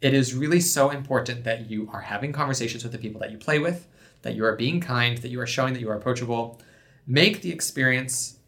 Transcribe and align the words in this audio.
it 0.00 0.14
is 0.14 0.34
really 0.34 0.60
so 0.60 0.90
important 0.90 1.44
that 1.44 1.70
you 1.70 1.88
are 1.92 2.02
having 2.02 2.32
conversations 2.32 2.82
with 2.82 2.92
the 2.92 2.98
people 2.98 3.20
that 3.20 3.30
you 3.30 3.38
play 3.38 3.58
with, 3.58 3.86
that 4.22 4.34
you 4.34 4.44
are 4.44 4.54
being 4.54 4.80
kind, 4.80 5.18
that 5.18 5.28
you 5.28 5.40
are 5.40 5.46
showing 5.46 5.72
that 5.74 5.80
you 5.80 5.90
are 5.90 5.96
approachable. 5.96 6.60
Make 7.06 7.42
the 7.42 7.52
experience 7.52 8.38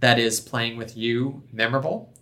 that 0.00 0.18
is 0.18 0.40
playing 0.40 0.76
with 0.76 0.96
you 0.96 1.42
memorable. 1.52 2.12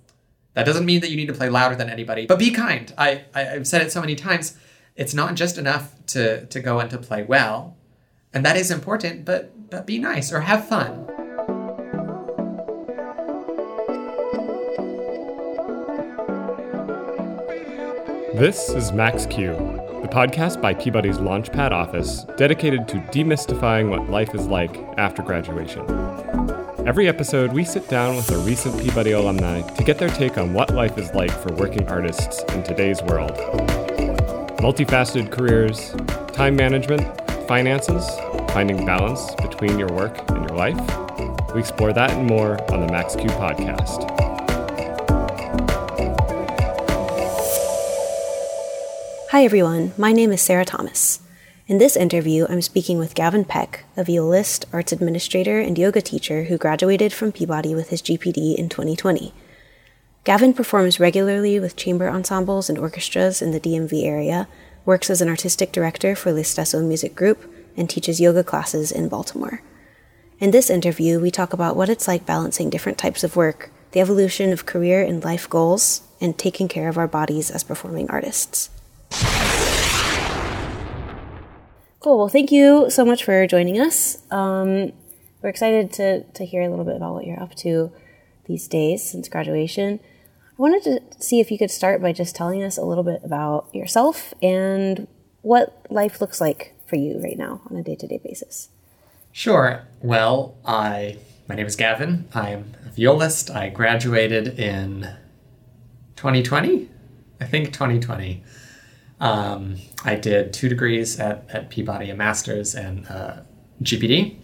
That 0.54 0.64
doesn't 0.64 0.86
mean 0.86 1.00
that 1.00 1.10
you 1.10 1.16
need 1.16 1.28
to 1.28 1.34
play 1.34 1.48
louder 1.48 1.76
than 1.76 1.88
anybody, 1.88 2.26
but 2.26 2.38
be 2.38 2.50
kind. 2.50 2.92
I, 2.98 3.24
I 3.34 3.42
have 3.42 3.66
said 3.66 3.82
it 3.82 3.92
so 3.92 4.00
many 4.00 4.16
times. 4.16 4.56
It's 4.96 5.14
not 5.14 5.36
just 5.36 5.58
enough 5.58 5.94
to 6.06 6.46
to 6.46 6.60
go 6.60 6.80
and 6.80 6.90
to 6.90 6.98
play 6.98 7.22
well, 7.22 7.76
and 8.32 8.44
that 8.44 8.56
is 8.56 8.70
important. 8.70 9.24
But 9.24 9.70
but 9.70 9.86
be 9.86 9.98
nice 9.98 10.32
or 10.32 10.40
have 10.40 10.68
fun. 10.68 11.17
This 18.38 18.68
is 18.68 18.92
Max 18.92 19.26
Q, 19.26 19.54
the 20.00 20.08
podcast 20.08 20.62
by 20.62 20.72
Peabody's 20.72 21.16
Launchpad 21.16 21.72
office 21.72 22.22
dedicated 22.36 22.86
to 22.86 22.98
demystifying 23.10 23.90
what 23.90 24.08
life 24.08 24.32
is 24.32 24.46
like 24.46 24.76
after 24.96 25.24
graduation. 25.24 25.82
Every 26.86 27.08
episode, 27.08 27.52
we 27.52 27.64
sit 27.64 27.88
down 27.88 28.14
with 28.14 28.30
a 28.30 28.38
recent 28.38 28.80
Peabody 28.80 29.10
alumni 29.10 29.62
to 29.62 29.82
get 29.82 29.98
their 29.98 30.08
take 30.10 30.38
on 30.38 30.52
what 30.54 30.72
life 30.72 30.96
is 30.98 31.12
like 31.14 31.32
for 31.32 31.52
working 31.54 31.88
artists 31.88 32.44
in 32.54 32.62
today's 32.62 33.02
world. 33.02 33.32
Multifaceted 34.60 35.32
careers, 35.32 35.90
time 36.32 36.54
management, 36.54 37.02
finances, 37.48 38.08
finding 38.52 38.86
balance 38.86 39.34
between 39.42 39.80
your 39.80 39.88
work 39.88 40.16
and 40.30 40.48
your 40.48 40.56
life. 40.56 40.78
We 41.52 41.58
explore 41.58 41.92
that 41.92 42.12
and 42.12 42.28
more 42.28 42.52
on 42.72 42.86
the 42.86 42.92
Max 42.92 43.16
Q 43.16 43.24
podcast. 43.30 44.27
Hi, 49.30 49.44
everyone. 49.44 49.92
My 49.98 50.12
name 50.12 50.32
is 50.32 50.40
Sarah 50.40 50.64
Thomas. 50.64 51.20
In 51.66 51.76
this 51.76 51.98
interview, 51.98 52.46
I'm 52.48 52.62
speaking 52.62 52.96
with 52.96 53.14
Gavin 53.14 53.44
Peck, 53.44 53.84
a 53.94 54.02
violist, 54.02 54.64
arts 54.72 54.90
administrator, 54.90 55.60
and 55.60 55.76
yoga 55.76 56.00
teacher 56.00 56.44
who 56.44 56.56
graduated 56.56 57.12
from 57.12 57.32
Peabody 57.32 57.74
with 57.74 57.90
his 57.90 58.00
GPD 58.00 58.56
in 58.56 58.70
2020. 58.70 59.34
Gavin 60.24 60.54
performs 60.54 60.98
regularly 60.98 61.60
with 61.60 61.76
chamber 61.76 62.08
ensembles 62.08 62.70
and 62.70 62.78
orchestras 62.78 63.42
in 63.42 63.50
the 63.50 63.60
DMV 63.60 64.02
area, 64.02 64.48
works 64.86 65.10
as 65.10 65.20
an 65.20 65.28
artistic 65.28 65.72
director 65.72 66.16
for 66.16 66.32
Listesso 66.32 66.82
Music 66.82 67.14
Group, 67.14 67.52
and 67.76 67.90
teaches 67.90 68.22
yoga 68.22 68.42
classes 68.42 68.90
in 68.90 69.10
Baltimore. 69.10 69.60
In 70.40 70.52
this 70.52 70.70
interview, 70.70 71.20
we 71.20 71.30
talk 71.30 71.52
about 71.52 71.76
what 71.76 71.90
it's 71.90 72.08
like 72.08 72.24
balancing 72.24 72.70
different 72.70 72.96
types 72.96 73.22
of 73.22 73.36
work, 73.36 73.70
the 73.92 74.00
evolution 74.00 74.54
of 74.54 74.64
career 74.64 75.02
and 75.02 75.22
life 75.22 75.50
goals, 75.50 76.00
and 76.18 76.38
taking 76.38 76.66
care 76.66 76.88
of 76.88 76.96
our 76.96 77.06
bodies 77.06 77.50
as 77.50 77.62
performing 77.62 78.08
artists. 78.08 78.70
Cool. 82.00 82.18
Well, 82.18 82.28
thank 82.28 82.52
you 82.52 82.90
so 82.90 83.04
much 83.04 83.24
for 83.24 83.46
joining 83.46 83.80
us. 83.80 84.18
Um, 84.30 84.92
we're 85.42 85.50
excited 85.50 85.92
to, 85.94 86.22
to 86.24 86.44
hear 86.44 86.62
a 86.62 86.68
little 86.68 86.84
bit 86.84 86.96
about 86.96 87.14
what 87.14 87.26
you're 87.26 87.42
up 87.42 87.54
to 87.56 87.92
these 88.46 88.66
days 88.66 89.08
since 89.08 89.28
graduation. 89.28 90.00
I 90.58 90.62
wanted 90.62 90.82
to 90.84 91.22
see 91.22 91.40
if 91.40 91.50
you 91.50 91.58
could 91.58 91.70
start 91.70 92.02
by 92.02 92.12
just 92.12 92.34
telling 92.34 92.62
us 92.62 92.78
a 92.78 92.84
little 92.84 93.04
bit 93.04 93.20
about 93.22 93.68
yourself 93.74 94.34
and 94.42 95.06
what 95.42 95.86
life 95.90 96.20
looks 96.20 96.40
like 96.40 96.74
for 96.86 96.96
you 96.96 97.20
right 97.22 97.38
now 97.38 97.60
on 97.70 97.76
a 97.76 97.82
day 97.82 97.94
to 97.94 98.06
day 98.06 98.20
basis. 98.22 98.70
Sure. 99.30 99.86
Well, 100.02 100.56
I 100.64 101.18
my 101.48 101.54
name 101.54 101.66
is 101.66 101.76
Gavin. 101.76 102.28
I 102.34 102.50
am 102.50 102.74
a 102.84 102.90
violist. 102.90 103.50
I 103.50 103.68
graduated 103.68 104.58
in 104.58 105.08
2020. 106.16 106.88
I 107.40 107.44
think 107.44 107.72
2020. 107.72 108.42
Um, 109.20 109.76
I 110.04 110.14
did 110.14 110.52
two 110.52 110.68
degrees 110.68 111.18
at, 111.18 111.46
at 111.50 111.70
Peabody, 111.70 112.10
a 112.10 112.14
master's 112.14 112.74
and 112.74 113.06
uh, 113.08 113.40
GPD. 113.82 114.36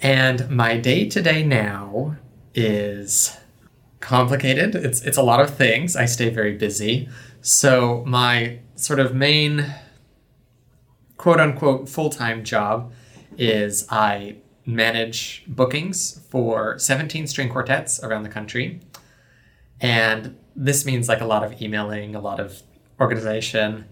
And 0.00 0.50
my 0.50 0.76
day 0.76 1.08
to 1.08 1.22
day 1.22 1.44
now 1.44 2.16
is 2.54 3.36
complicated. 4.00 4.74
It's, 4.74 5.02
it's 5.02 5.18
a 5.18 5.22
lot 5.22 5.40
of 5.40 5.54
things. 5.54 5.94
I 5.94 6.06
stay 6.06 6.30
very 6.30 6.56
busy. 6.56 7.08
So, 7.42 8.04
my 8.06 8.60
sort 8.74 8.98
of 8.98 9.14
main 9.14 9.74
quote 11.16 11.38
unquote 11.40 11.88
full 11.88 12.10
time 12.10 12.44
job 12.44 12.92
is 13.36 13.86
I 13.90 14.36
manage 14.66 15.44
bookings 15.46 16.20
for 16.30 16.78
17 16.78 17.26
string 17.26 17.48
quartets 17.48 18.02
around 18.02 18.22
the 18.22 18.28
country. 18.28 18.80
And 19.80 20.36
this 20.54 20.84
means 20.84 21.08
like 21.08 21.20
a 21.20 21.26
lot 21.26 21.44
of 21.44 21.60
emailing, 21.60 22.14
a 22.14 22.20
lot 22.20 22.40
of 22.40 22.62
organization. 23.00 23.86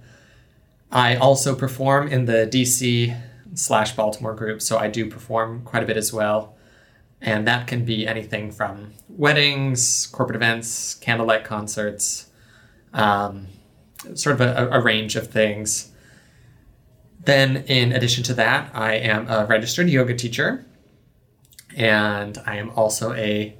I 0.90 1.16
also 1.16 1.54
perform 1.54 2.08
in 2.08 2.26
the 2.26 2.48
DC 2.50 3.18
slash 3.54 3.96
Baltimore 3.96 4.34
group, 4.34 4.62
so 4.62 4.78
I 4.78 4.88
do 4.88 5.10
perform 5.10 5.62
quite 5.62 5.82
a 5.82 5.86
bit 5.86 5.96
as 5.96 6.12
well. 6.12 6.56
And 7.20 7.48
that 7.48 7.66
can 7.66 7.84
be 7.84 8.06
anything 8.06 8.52
from 8.52 8.92
weddings, 9.08 10.06
corporate 10.06 10.36
events, 10.36 10.94
candlelight 10.94 11.44
concerts, 11.44 12.30
um, 12.92 13.48
sort 14.14 14.34
of 14.34 14.40
a, 14.40 14.68
a 14.70 14.80
range 14.80 15.16
of 15.16 15.28
things. 15.28 15.90
Then, 17.20 17.64
in 17.66 17.92
addition 17.92 18.22
to 18.24 18.34
that, 18.34 18.70
I 18.72 18.94
am 18.94 19.28
a 19.28 19.44
registered 19.46 19.90
yoga 19.90 20.14
teacher, 20.14 20.64
and 21.76 22.38
I 22.46 22.56
am 22.56 22.70
also 22.70 23.12
a 23.14 23.56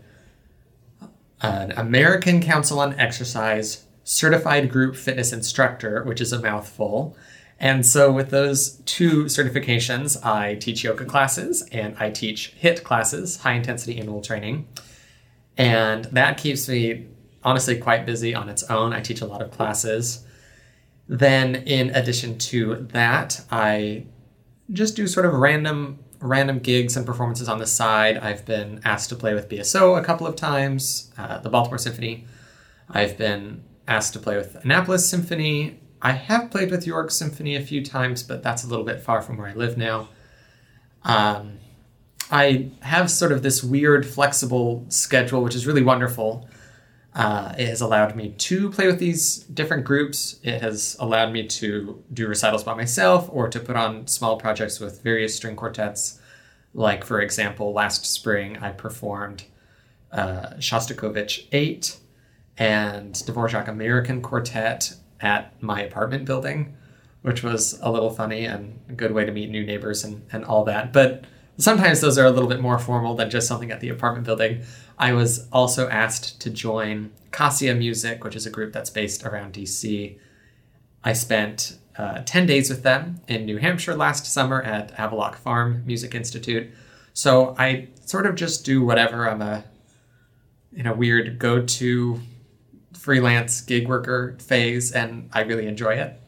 an 1.41 1.72
American 1.72 2.41
Council 2.41 2.81
on 2.81 2.98
Exercise 2.98 3.84
certified 4.08 4.70
group 4.70 4.96
fitness 4.96 5.34
instructor, 5.34 6.02
which 6.02 6.20
is 6.20 6.32
a 6.32 6.41
mouthful. 6.41 7.14
And 7.60 7.84
so, 7.84 8.10
with 8.10 8.30
those 8.30 8.76
two 8.86 9.24
certifications, 9.24 10.24
I 10.24 10.54
teach 10.54 10.82
yoga 10.82 11.04
classes 11.04 11.62
and 11.72 11.94
I 11.98 12.10
teach 12.10 12.54
HIIT 12.62 12.84
classes, 12.84 13.38
high 13.38 13.52
intensity 13.52 13.94
interval 13.94 14.22
training. 14.22 14.66
And 15.58 16.06
that 16.06 16.38
keeps 16.38 16.69
me 16.69 17.08
honestly 17.44 17.76
quite 17.76 18.06
busy 18.06 18.34
on 18.34 18.48
its 18.48 18.62
own. 18.64 18.92
I 18.92 19.00
teach 19.00 19.20
a 19.20 19.26
lot 19.26 19.42
of 19.42 19.50
classes. 19.50 20.25
Then, 21.06 21.56
in 21.56 21.90
addition 21.90 22.38
to 22.38 22.86
that, 22.92 23.44
I 23.50 24.06
just 24.72 24.96
do 24.96 25.06
sort 25.06 25.26
of 25.26 25.34
random 25.34 25.98
random 26.20 26.58
gigs 26.58 26.96
and 26.96 27.04
performances 27.04 27.48
on 27.48 27.58
the 27.58 27.66
side. 27.66 28.16
I've 28.19 28.44
been 28.44 28.80
asked 28.84 29.10
to 29.10 29.16
play 29.16 29.34
with 29.34 29.48
BSO 29.48 30.00
a 30.00 30.04
couple 30.04 30.26
of 30.26 30.34
times, 30.34 31.12
uh, 31.19 31.38
the 31.38 31.50
Baltimore 31.50 31.78
Symphony. 31.78 32.26
I've 32.88 33.16
been 33.16 33.62
asked 33.88 34.12
to 34.12 34.19
play 34.21 34.37
with 34.37 34.54
Annapolis 34.65 35.09
Symphony. 35.09 35.81
I 36.00 36.12
have 36.12 36.50
played 36.50 36.71
with 36.71 36.87
York 36.87 37.10
Symphony 37.10 37.56
a 37.56 37.62
few 37.62 37.84
times, 37.84 38.22
but 38.22 38.43
that's 38.43 38.62
a 38.62 38.69
little 38.69 38.84
bit 38.84 39.00
far 39.00 39.22
from 39.22 39.38
where 39.38 39.49
I 39.49 39.54
live 39.54 39.76
now. 39.76 40.09
Um, 41.03 41.59
I 42.31 42.71
have 42.81 43.10
sort 43.10 43.32
of 43.32 43.43
this 43.43 43.65
weird, 43.65 44.06
flexible 44.06 44.84
schedule, 44.91 45.43
which 45.43 45.54
is 45.54 45.66
really 45.66 45.82
wonderful. 45.82 46.49
Uh, 47.15 47.54
it 47.59 47.66
has 47.66 47.81
allowed 47.81 48.15
me 48.15 48.34
to 48.37 48.71
play 48.71 48.87
with 48.87 48.99
these 48.99 49.38
different 49.38 49.84
groups. 49.84 50.38
It 50.43 50.60
has 50.60 50.97
allowed 51.00 51.32
me 51.32 51.47
to 51.47 52.05
do 52.12 52.28
recitals 52.28 52.62
by 52.62 52.75
myself 52.75 53.28
or 53.32 53.49
to 53.49 53.59
put 53.59 53.75
on 53.75 54.06
small 54.06 54.37
projects 54.37 54.78
with 54.78 55.03
various 55.03 55.34
string 55.34 55.56
quartets. 55.56 56.20
Like, 56.75 57.05
for 57.05 57.20
example, 57.20 57.72
last 57.72 58.05
spring 58.05 58.59
I 58.59 58.70
performed 58.70 59.44
uh, 60.12 60.50
Shostakovich 60.59 61.47
8 61.50 61.97
and 62.58 63.14
Dvorak 63.14 63.69
American 63.69 64.20
Quartet 64.20 64.94
at 65.20 65.60
my 65.62 65.82
apartment 65.82 66.24
building, 66.24 66.76
which 67.22 67.42
was 67.42 67.78
a 67.82 67.91
little 67.91 68.10
funny 68.10 68.44
and 68.44 68.78
a 68.88 68.92
good 68.92 69.12
way 69.12 69.24
to 69.24 69.32
meet 69.32 69.50
new 69.50 69.64
neighbors 69.64 70.04
and, 70.04 70.26
and 70.32 70.44
all 70.44 70.64
that. 70.64 70.92
But 70.92 71.24
sometimes 71.56 72.00
those 72.00 72.19
are 72.19 72.26
a 72.26 72.30
little 72.30 72.48
bit 72.48 72.60
more 72.60 72.78
formal 72.78 73.14
than 73.14 73.30
just 73.30 73.46
something 73.46 73.70
at 73.70 73.80
the 73.80 73.88
apartment 73.88 74.26
building. 74.26 74.62
I 74.98 75.12
was 75.12 75.48
also 75.52 75.88
asked 75.88 76.41
to 76.41 76.50
join 76.50 77.12
Cassia 77.30 77.74
Music, 77.74 78.24
which 78.24 78.36
is 78.36 78.46
a 78.46 78.50
group 78.50 78.72
that's 78.72 78.90
based 78.90 79.25
around 79.25 79.54
DC. 79.54 80.19
I 81.04 81.12
spent 81.12 81.78
uh, 81.96 82.22
10 82.25 82.46
days 82.46 82.70
with 82.70 82.82
them 82.82 83.20
in 83.28 83.44
New 83.44 83.58
Hampshire 83.58 83.94
last 83.94 84.26
summer 84.26 84.62
at 84.62 84.94
Avaloch 84.96 85.37
Farm 85.37 85.82
Music 85.87 86.14
Institute. 86.14 86.70
So 87.12 87.55
I 87.58 87.88
sort 88.05 88.26
of 88.26 88.37
just 88.37 88.64
do 88.64 88.84
whatever. 88.84 89.28
I'm 89.28 89.43
a 89.43 89.64
in 90.72 90.87
a 90.87 90.94
weird 90.94 91.38
go 91.38 91.62
to 91.64 92.20
freelance 92.98 93.60
gig 93.60 93.88
worker 93.88 94.36
phase, 94.40 94.92
and 94.92 95.30
I 95.32 95.42
really 95.42 95.66
enjoy 95.66 95.94
it. 95.94 96.20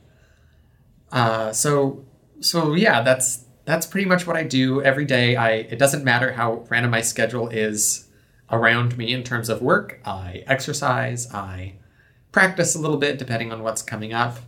Uh, 1.13 1.53
so 1.53 2.05
so 2.41 2.75
yeah, 2.75 3.03
that's 3.03 3.45
that's 3.65 3.87
pretty 3.87 4.09
much 4.09 4.27
what 4.27 4.37
I 4.37 4.45
do 4.45 4.83
every 4.83 5.05
day. 5.05 5.37
I 5.37 5.51
it 5.51 5.79
doesn't 5.79 6.05
matter 6.05 6.33
how 6.33 6.65
random 6.69 6.91
my 6.93 7.03
schedule 7.03 7.49
is 7.49 8.09
around 8.51 8.97
me 8.97 9.13
in 9.13 9.23
terms 9.23 9.49
of 9.49 9.61
work. 9.61 10.01
I 10.05 10.43
exercise, 10.47 11.33
I 11.33 11.75
practice 12.33 12.75
a 12.75 12.81
little 12.81 12.97
bit 12.97 13.19
depending 13.19 13.53
on 13.53 13.63
what's 13.63 13.83
coming 13.83 14.13
up, 14.13 14.39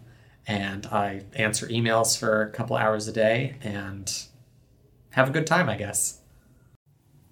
and 0.47 0.87
I 0.87 1.23
answer 1.35 1.67
emails 1.67 2.19
for 2.19 2.43
a 2.43 2.51
couple 2.51 2.77
hours 2.77 3.09
a 3.09 3.13
day 3.13 3.57
and 3.63 4.13
have 5.11 5.29
a 5.29 5.33
good 5.33 5.47
time, 5.47 5.69
I 5.69 5.77
guess. 5.77 6.21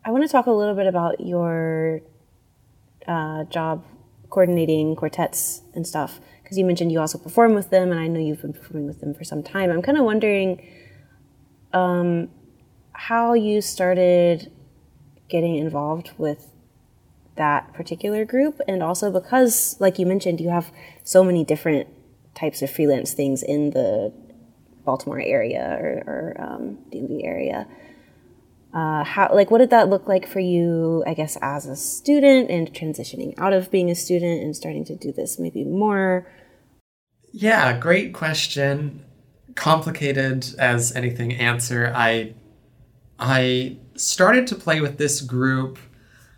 I 0.04 0.10
want 0.10 0.25
to 0.25 0.28
talk 0.28 0.46
a 0.46 0.52
little 0.52 0.75
bit 0.75 0.87
about 0.87 1.20
your 1.20 2.00
uh, 3.06 3.44
job 3.44 3.84
coordinating 4.31 4.97
quartets 4.97 5.62
and 5.75 5.87
stuff 5.87 6.21
because 6.43 6.59
you 6.59 6.65
mentioned 6.65 6.91
you 6.91 6.99
also 6.99 7.19
perform 7.19 7.55
with 7.55 7.71
them, 7.71 7.93
and 7.93 8.00
I 8.00 8.09
know 8.09 8.19
you've 8.19 8.43
been 8.43 8.53
performing 8.53 8.88
with 8.88 9.00
them 9.00 9.15
for 9.15 9.23
some 9.23 9.43
time. 9.43 9.71
I'm 9.71 9.82
kind 9.82 9.97
of 9.97 10.05
wondering 10.05 10.67
um, 11.73 12.29
how 12.93 13.35
you 13.35 13.61
started 13.61 14.50
getting 15.29 15.55
involved 15.55 16.11
with 16.19 16.50
that 17.37 17.73
particular 17.73 18.25
group, 18.25 18.61
and 18.67 18.82
also 18.82 19.12
because, 19.12 19.77
like 19.79 19.99
you 20.00 20.06
mentioned, 20.06 20.41
you 20.41 20.49
have 20.49 20.73
so 21.05 21.23
many 21.23 21.44
different 21.44 21.88
types 22.35 22.62
of 22.62 22.71
freelance 22.71 23.12
things 23.12 23.44
in 23.44 23.71
the 23.71 24.12
Baltimore 24.85 25.21
area 25.21 25.79
or, 25.81 26.03
or 26.06 26.37
um, 26.41 26.79
DMV 26.93 27.25
area. 27.25 27.69
Uh, 28.72 29.02
how 29.02 29.31
like 29.34 29.50
what 29.50 29.58
did 29.58 29.70
that 29.70 29.88
look 29.88 30.06
like 30.06 30.28
for 30.28 30.40
you? 30.40 31.02
I 31.06 31.14
guess 31.14 31.37
as 31.43 31.67
a 31.67 31.75
student 31.75 32.50
and 32.50 32.72
transitioning 32.72 33.34
out 33.37 33.52
of 33.52 33.70
being 33.70 33.90
a 33.90 33.94
student 33.94 34.43
and 34.43 34.55
starting 34.55 34.84
to 34.87 34.96
do 34.96 35.12
this 35.12 35.38
maybe 35.38 35.64
more. 35.64 36.26
Yeah, 37.32 37.76
great 37.76 38.12
question. 38.12 39.05
Complicated 39.56 40.55
as 40.58 40.94
anything 40.94 41.32
answer. 41.32 41.93
I 41.94 42.34
I 43.19 43.78
started 43.96 44.46
to 44.49 44.55
play 44.55 44.81
with 44.81 44.99
this 44.99 45.20
group. 45.20 45.78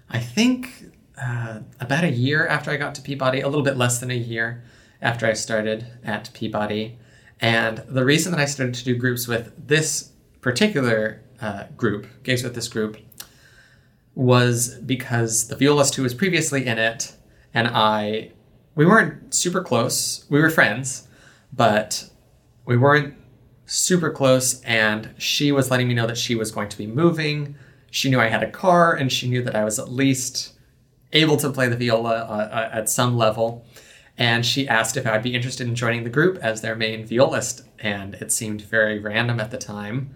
I 0.09 0.19
think 0.19 0.91
uh, 1.21 1.61
about 1.81 2.05
a 2.05 2.11
year 2.11 2.47
after 2.47 2.71
I 2.71 2.77
got 2.77 2.95
to 2.97 3.03
Peabody, 3.03 3.41
a 3.41 3.49
little 3.49 3.63
bit 3.63 3.77
less 3.77 3.99
than 3.99 4.11
a 4.11 4.17
year 4.17 4.65
after 5.01 5.27
I 5.27 5.35
started 5.35 5.87
at 6.03 6.31
Peabody. 6.33 6.99
And 7.41 7.79
the 7.89 8.05
reason 8.05 8.33
that 8.33 8.41
I 8.41 8.47
started 8.47 8.75
to 8.77 8.85
do 8.85 8.97
groups 8.97 9.29
with 9.29 9.53
this 9.67 10.13
particular 10.41 11.23
uh, 11.43 11.65
group, 11.77 12.07
gigs 12.23 12.43
with 12.43 12.55
this 12.55 12.69
group, 12.69 12.97
was 14.15 14.77
because 14.87 15.49
the 15.49 15.57
violist 15.57 15.95
who 15.97 16.03
was 16.03 16.15
previously 16.15 16.67
in 16.67 16.79
it 16.79 17.15
and 17.53 17.69
I, 17.69 18.33
we 18.75 18.87
weren't 18.87 19.35
super 19.35 19.63
close. 19.63 20.25
We 20.31 20.41
were 20.41 20.49
friends, 20.49 21.07
but 21.53 22.09
we 22.65 22.79
weren't 22.79 23.15
super 23.67 24.11
close. 24.11 24.63
And 24.63 25.11
she 25.19 25.53
was 25.53 25.71
letting 25.71 25.89
me 25.89 25.95
know 25.95 26.07
that 26.07 26.17
she 26.17 26.35
was 26.35 26.51
going 26.51 26.71
to 26.71 26.79
be 26.79 26.87
moving. 26.87 27.57
She 27.91 28.09
knew 28.09 28.21
I 28.21 28.29
had 28.29 28.43
a 28.43 28.51
car 28.51 28.95
and 28.95 29.13
she 29.13 29.29
knew 29.29 29.43
that 29.43 29.55
I 29.55 29.65
was 29.65 29.79
at 29.79 29.91
least 29.91 30.55
able 31.13 31.37
to 31.37 31.51
play 31.51 31.69
the 31.69 31.77
viola 31.77 32.15
uh, 32.15 32.49
uh 32.51 32.71
at 32.73 32.89
some 32.89 33.19
level 33.19 33.67
and 34.19 34.45
she 34.45 34.69
asked 34.69 34.97
if 34.97 35.07
I'd 35.07 35.23
be 35.23 35.35
interested 35.35 35.67
in 35.67 35.75
joining 35.75 36.05
the 36.05 36.11
group 36.11 36.39
as 36.43 36.61
their 36.61 36.77
main 36.77 37.07
violist, 37.07 37.63
and 37.79 38.15
it 38.15 38.31
seemed 38.31 38.63
very 38.63 38.99
random 38.99 39.41
at 39.41 39.51
the 39.51 39.59
time. 39.59 40.15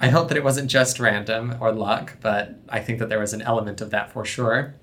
I 0.00 0.08
hope 0.08 0.28
that 0.28 0.36
it 0.36 0.44
wasn't 0.44 0.70
just 0.70 0.98
random 0.98 1.56
or 1.60 1.72
luck, 1.72 2.16
but 2.20 2.58
I 2.68 2.80
think 2.80 2.98
that 2.98 3.08
there 3.08 3.18
was 3.20 3.34
an 3.34 3.42
element 3.42 3.80
of 3.80 3.90
that 3.90 4.10
for 4.12 4.24
sure. 4.24 4.74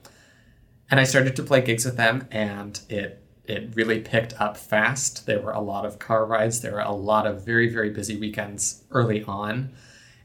And 0.89 0.99
I 0.99 1.03
started 1.03 1.35
to 1.35 1.43
play 1.43 1.61
gigs 1.61 1.85
with 1.85 1.97
them, 1.97 2.27
and 2.31 2.79
it 2.89 3.23
it 3.45 3.75
really 3.75 4.01
picked 4.01 4.39
up 4.41 4.57
fast. 4.57 5.25
There 5.25 5.41
were 5.41 5.51
a 5.51 5.61
lot 5.61 5.85
of 5.85 5.99
car 5.99 6.25
rides. 6.25 6.61
There 6.61 6.73
were 6.73 6.81
a 6.81 6.91
lot 6.91 7.25
of 7.25 7.45
very 7.45 7.67
very 7.67 7.89
busy 7.89 8.17
weekends 8.17 8.83
early 8.91 9.23
on, 9.23 9.71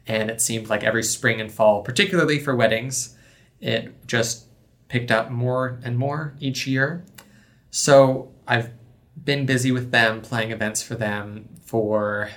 and 0.07 0.31
it 0.31 0.41
seemed 0.41 0.69
like 0.69 0.85
every 0.85 1.03
spring 1.03 1.41
and 1.41 1.51
fall, 1.51 1.83
particularly 1.83 2.39
for 2.39 2.55
weddings, 2.55 3.17
it 3.61 4.07
just 4.07 4.47
picked 4.89 5.11
up 5.11 5.31
more 5.31 5.79
and 5.85 5.97
more 5.97 6.35
each 6.39 6.67
year. 6.67 7.05
So 7.71 8.33
I've 8.47 8.71
been 9.25 9.47
busy 9.47 9.73
with 9.73 9.91
them, 9.91 10.21
playing 10.21 10.51
events 10.51 10.83
for 10.83 10.97
them 10.97 11.49
for, 11.65 12.29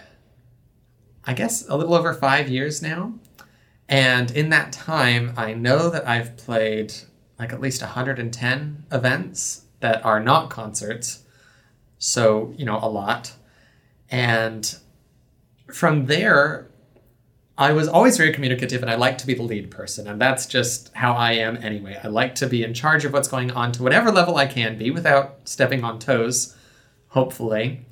I 1.25 1.33
guess, 1.33 1.68
a 1.68 1.75
little 1.75 1.95
over 1.95 2.13
five 2.13 2.50
years 2.50 2.81
now. 2.81 3.13
And 3.88 4.31
in 4.31 4.50
that 4.50 4.72
time, 4.72 5.33
I 5.38 5.54
know 5.54 5.89
that 5.89 6.07
I've 6.07 6.38
played 6.38 6.94
like 7.39 7.51
at 7.51 7.62
least 7.62 7.81
110 7.81 8.86
events 8.92 9.66
that 9.80 10.04
are 10.06 10.19
not 10.19 10.50
concerts. 10.50 11.24
So, 11.98 12.54
you 12.57 12.66
know, 12.66 12.80
a 12.81 12.89
lot. 12.89 13.33
And 14.10 14.75
from 15.72 16.06
there, 16.06 16.69
I 17.57 17.71
was 17.71 17.88
always 17.88 18.18
very 18.18 18.33
communicative 18.33 18.81
and 18.81 18.92
I 18.92 18.95
like 18.95 19.18
to 19.19 19.28
be 19.28 19.33
the 19.33 19.44
lead 19.44 19.71
person. 19.71 20.07
And 20.07 20.19
that's 20.19 20.45
just 20.45 20.94
how 20.94 21.13
I 21.13 21.33
am 21.33 21.57
anyway. 21.57 22.00
I 22.04 22.07
like 22.07 22.36
to 22.36 22.48
be 22.48 22.63
in 22.63 22.74
charge 22.74 23.06
of 23.06 23.13
what's 23.13 23.28
going 23.28 23.51
on 23.51 23.71
to 23.74 23.83
whatever 23.83 24.12
level 24.12 24.36
I 24.36 24.45
can 24.45 24.78
be 24.78 24.92
without 24.92 25.39
stepping 25.45 25.83
on 25.83 26.00
toes, 26.00 26.56
hopefully. 27.10 27.86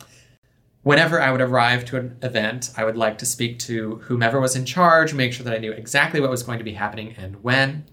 Whenever 0.83 1.21
I 1.21 1.31
would 1.31 1.41
arrive 1.41 1.85
to 1.85 1.97
an 1.97 2.17
event, 2.21 2.71
I 2.75 2.83
would 2.83 2.97
like 2.97 3.17
to 3.19 3.25
speak 3.25 3.57
to 3.59 3.95
whomever 4.03 4.39
was 4.39 4.55
in 4.55 4.65
charge, 4.65 5.13
make 5.13 5.31
sure 5.31 5.45
that 5.45 5.53
I 5.53 5.59
knew 5.59 5.71
exactly 5.71 6.19
what 6.19 6.29
was 6.29 6.43
going 6.43 6.57
to 6.57 6.63
be 6.63 6.73
happening 6.73 7.15
and 7.17 7.41
when. 7.41 7.85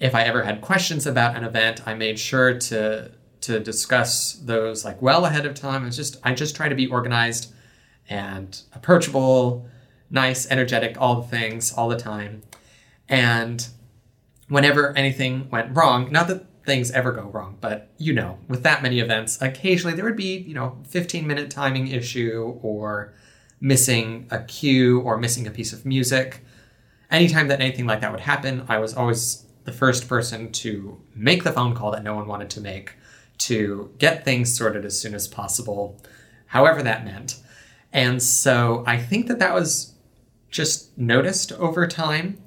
If 0.00 0.14
I 0.14 0.22
ever 0.22 0.42
had 0.42 0.60
questions 0.60 1.06
about 1.06 1.36
an 1.36 1.44
event, 1.44 1.86
I 1.86 1.94
made 1.94 2.18
sure 2.18 2.58
to 2.58 3.12
to 3.42 3.58
discuss 3.58 4.34
those 4.34 4.84
like 4.84 5.02
well 5.02 5.24
ahead 5.24 5.46
of 5.46 5.54
time. 5.54 5.86
It's 5.86 5.96
just 5.96 6.16
I 6.24 6.34
just 6.34 6.56
try 6.56 6.68
to 6.68 6.74
be 6.74 6.86
organized 6.86 7.52
and 8.08 8.60
approachable 8.74 9.66
nice, 10.10 10.46
energetic, 10.50 11.00
all 11.00 11.22
the 11.22 11.28
things, 11.28 11.72
all 11.72 11.88
the 11.88 11.96
time. 11.96 12.42
And 13.08 13.66
whenever 14.48 14.96
anything 14.96 15.48
went 15.50 15.74
wrong, 15.74 16.12
not 16.12 16.28
that 16.28 16.44
things 16.64 16.90
ever 16.90 17.12
go 17.12 17.22
wrong, 17.22 17.56
but 17.60 17.90
you 17.98 18.12
know, 18.12 18.38
with 18.48 18.62
that 18.62 18.82
many 18.82 19.00
events, 19.00 19.40
occasionally 19.40 19.94
there 19.94 20.04
would 20.04 20.16
be, 20.16 20.38
you 20.38 20.54
know, 20.54 20.78
15 20.88 21.26
minute 21.26 21.50
timing 21.50 21.88
issue 21.88 22.58
or 22.62 23.14
missing 23.60 24.26
a 24.30 24.42
cue 24.44 25.00
or 25.00 25.18
missing 25.18 25.46
a 25.46 25.50
piece 25.50 25.72
of 25.72 25.84
music. 25.84 26.44
Anytime 27.10 27.48
that 27.48 27.60
anything 27.60 27.86
like 27.86 28.00
that 28.00 28.10
would 28.10 28.20
happen, 28.20 28.64
I 28.68 28.78
was 28.78 28.94
always 28.94 29.44
the 29.64 29.72
first 29.72 30.08
person 30.08 30.50
to 30.52 31.00
make 31.14 31.44
the 31.44 31.52
phone 31.52 31.74
call 31.74 31.92
that 31.92 32.02
no 32.02 32.14
one 32.14 32.26
wanted 32.26 32.50
to 32.50 32.60
make, 32.60 32.94
to 33.38 33.92
get 33.98 34.24
things 34.24 34.56
sorted 34.56 34.84
as 34.84 34.98
soon 34.98 35.14
as 35.14 35.28
possible, 35.28 36.00
however 36.46 36.82
that 36.82 37.04
meant. 37.04 37.40
And 37.92 38.22
so 38.22 38.82
I 38.86 38.96
think 38.98 39.26
that 39.28 39.38
that 39.38 39.54
was 39.54 39.94
just 40.50 40.96
noticed 40.96 41.52
over 41.52 41.86
time. 41.86 42.42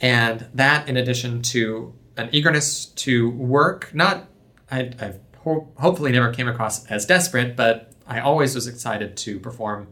And 0.00 0.46
that, 0.54 0.88
in 0.88 0.96
addition 0.96 1.40
to 1.42 1.94
an 2.16 2.28
eagerness 2.32 2.86
to 2.86 3.30
work, 3.30 3.94
not, 3.94 4.26
I, 4.70 4.90
have 4.98 5.20
ho- 5.38 5.72
hopefully 5.76 6.12
never 6.12 6.32
came 6.32 6.48
across 6.48 6.86
as 6.86 7.06
desperate, 7.06 7.56
but 7.56 7.92
I 8.06 8.20
always 8.20 8.54
was 8.54 8.66
excited 8.66 9.16
to 9.18 9.38
perform 9.40 9.88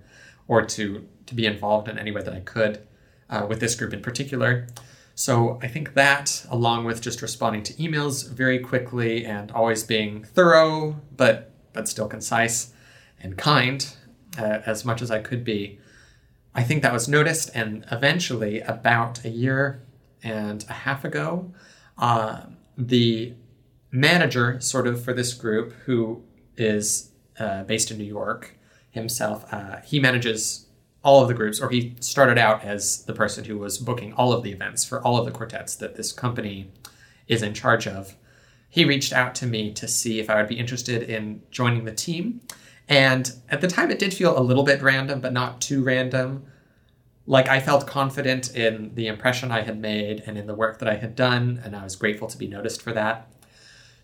or 0.49 0.65
to, 0.65 1.07
to 1.27 1.35
be 1.35 1.47
involved 1.47 1.89
in 1.89 1.99
any 1.99 2.11
way 2.11 2.23
that 2.23 2.35
I 2.35 2.41
could 2.41 2.87
uh, 3.31 3.47
with 3.49 3.61
this 3.61 3.75
group 3.75 3.93
in 3.93 4.03
particular. 4.03 4.67
So 5.15 5.59
I 5.63 5.69
think 5.69 5.95
that, 5.95 6.45
along 6.51 6.85
with 6.85 7.03
just 7.03 7.21
responding 7.23 7.63
to 7.65 7.75
emails 7.75 8.29
very 8.31 8.59
quickly 8.59 9.27
and 9.27 9.51
always 9.53 9.85
being 9.85 10.25
thorough, 10.25 11.01
but 11.17 11.51
but 11.73 11.89
still 11.89 12.07
concise 12.07 12.73
and 13.23 13.39
kind, 13.39 13.95
uh, 14.39 14.61
as 14.67 14.85
much 14.85 15.01
as 15.01 15.11
I 15.11 15.21
could 15.21 15.43
be, 15.43 15.79
I 16.55 16.63
think 16.63 16.83
that 16.83 16.93
was 16.93 17.09
noticed, 17.09 17.51
and 17.55 17.85
eventually, 17.91 18.61
about 18.61 19.25
a 19.25 19.31
year 19.31 19.83
and 20.23 20.65
a 20.69 20.73
half 20.73 21.05
ago, 21.05 21.53
uh, 22.03 22.47
the 22.77 23.33
manager, 23.93 24.61
sort 24.61 24.89
of, 24.89 25.03
for 25.03 25.13
this 25.13 25.33
group, 25.33 25.73
who 25.85 26.25
is 26.57 27.13
uh, 27.39 27.63
based 27.63 27.93
in 27.93 27.97
New 27.97 28.05
York 28.05 28.59
himself, 28.91 29.47
uh, 29.53 29.77
he 29.85 30.01
manages 30.01 30.67
all 31.05 31.23
of 31.23 31.29
the 31.29 31.35
groups, 31.35 31.61
or 31.61 31.71
he 31.71 31.95
started 32.01 32.39
out 32.39 32.65
as 32.65 33.05
the 33.05 33.13
person 33.13 33.45
who 33.45 33.57
was 33.57 33.79
booking 33.79 34.13
all 34.15 34.33
of 34.33 34.43
the 34.43 34.51
events 34.51 34.85
for 34.85 35.01
all 35.03 35.17
of 35.17 35.25
the 35.25 35.31
quartets 35.31 35.77
that 35.77 35.95
this 35.95 36.11
company 36.11 36.73
is 37.29 37.41
in 37.41 37.55
charge 37.55 37.87
of. 37.87 38.17
He 38.69 38.85
reached 38.85 39.13
out 39.13 39.37
to 39.37 39.47
me 39.47 39.73
to 39.75 39.87
see 39.87 40.19
if 40.19 40.29
I 40.29 40.37
would 40.37 40.49
be 40.49 40.59
interested 40.59 41.05
in 41.05 41.43
joining 41.53 41.85
the 41.85 41.95
team. 41.95 42.41
And 42.89 43.33
at 43.49 43.61
the 43.61 43.69
time, 43.69 43.93
it 43.93 44.01
did 44.01 44.13
feel 44.13 44.37
a 44.37 44.43
little 44.43 44.65
bit 44.65 44.83
random, 44.83 45.21
but 45.21 45.33
not 45.33 45.61
too 45.61 45.85
random. 45.85 46.47
Like, 47.27 47.49
I 47.49 47.61
felt 47.61 47.87
confident 47.87 48.55
in 48.57 48.95
the 48.95 49.07
impression 49.07 49.53
I 49.53 49.63
had 49.63 49.79
made 49.79 50.25
and 50.27 50.37
in 50.37 50.47
the 50.47 50.55
work 50.55 50.81
that 50.81 50.89
I 50.89 50.97
had 50.97 51.15
done, 51.15 51.61
and 51.65 51.77
I 51.77 51.85
was 51.85 51.95
grateful 51.95 52.27
to 52.29 52.37
be 52.37 52.49
noticed 52.49 52.83
for 52.83 52.93
that. 52.93 53.33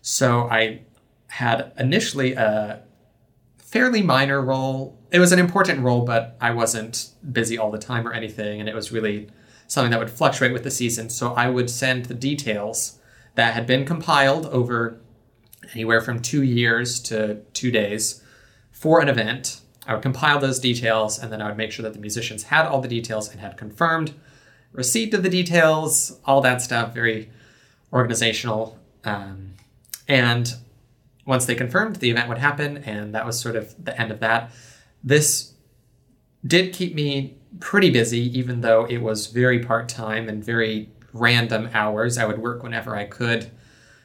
So, 0.01 0.43
I 0.49 0.81
had 1.27 1.73
initially 1.77 2.33
a 2.33 2.81
fairly 3.57 4.01
minor 4.01 4.41
role. 4.41 4.97
It 5.11 5.19
was 5.19 5.31
an 5.31 5.39
important 5.39 5.81
role, 5.81 6.05
but 6.05 6.37
I 6.39 6.51
wasn't 6.51 7.09
busy 7.31 7.57
all 7.57 7.71
the 7.71 7.77
time 7.77 8.07
or 8.07 8.13
anything, 8.13 8.61
and 8.61 8.69
it 8.69 8.75
was 8.75 8.91
really 8.91 9.29
something 9.67 9.91
that 9.91 9.99
would 9.99 10.09
fluctuate 10.09 10.53
with 10.53 10.63
the 10.63 10.71
season. 10.71 11.09
So, 11.09 11.33
I 11.33 11.49
would 11.49 11.69
send 11.69 12.05
the 12.05 12.13
details 12.13 12.99
that 13.35 13.53
had 13.53 13.67
been 13.67 13.85
compiled 13.85 14.45
over 14.45 15.01
anywhere 15.73 16.01
from 16.01 16.21
two 16.21 16.41
years 16.41 16.99
to 17.01 17.41
two 17.53 17.69
days 17.69 18.23
for 18.71 19.01
an 19.01 19.09
event. 19.09 19.59
I 19.89 19.93
would 19.93 20.03
compile 20.03 20.39
those 20.39 20.59
details 20.59 21.17
and 21.17 21.33
then 21.33 21.41
I 21.41 21.47
would 21.47 21.57
make 21.57 21.71
sure 21.71 21.81
that 21.81 21.93
the 21.93 21.99
musicians 21.99 22.43
had 22.43 22.67
all 22.67 22.79
the 22.79 22.87
details 22.87 23.31
and 23.31 23.39
had 23.39 23.57
confirmed 23.57 24.13
receipt 24.71 25.15
of 25.15 25.23
the 25.23 25.29
details, 25.31 26.19
all 26.25 26.41
that 26.41 26.61
stuff, 26.61 26.93
very 26.93 27.31
organizational. 27.91 28.77
Um, 29.03 29.55
and 30.07 30.53
once 31.25 31.47
they 31.47 31.55
confirmed, 31.55 31.95
the 31.95 32.11
event 32.11 32.29
would 32.29 32.37
happen, 32.37 32.77
and 32.77 33.15
that 33.15 33.25
was 33.25 33.39
sort 33.39 33.55
of 33.55 33.73
the 33.83 33.99
end 33.99 34.11
of 34.11 34.19
that. 34.19 34.51
This 35.03 35.53
did 36.45 36.71
keep 36.71 36.93
me 36.93 37.37
pretty 37.59 37.89
busy, 37.89 38.37
even 38.37 38.61
though 38.61 38.85
it 38.85 38.99
was 38.99 39.25
very 39.25 39.57
part 39.57 39.89
time 39.89 40.29
and 40.29 40.43
very 40.43 40.89
random 41.13 41.67
hours. 41.73 42.19
I 42.19 42.25
would 42.25 42.37
work 42.37 42.61
whenever 42.61 42.95
I 42.95 43.05
could, 43.05 43.49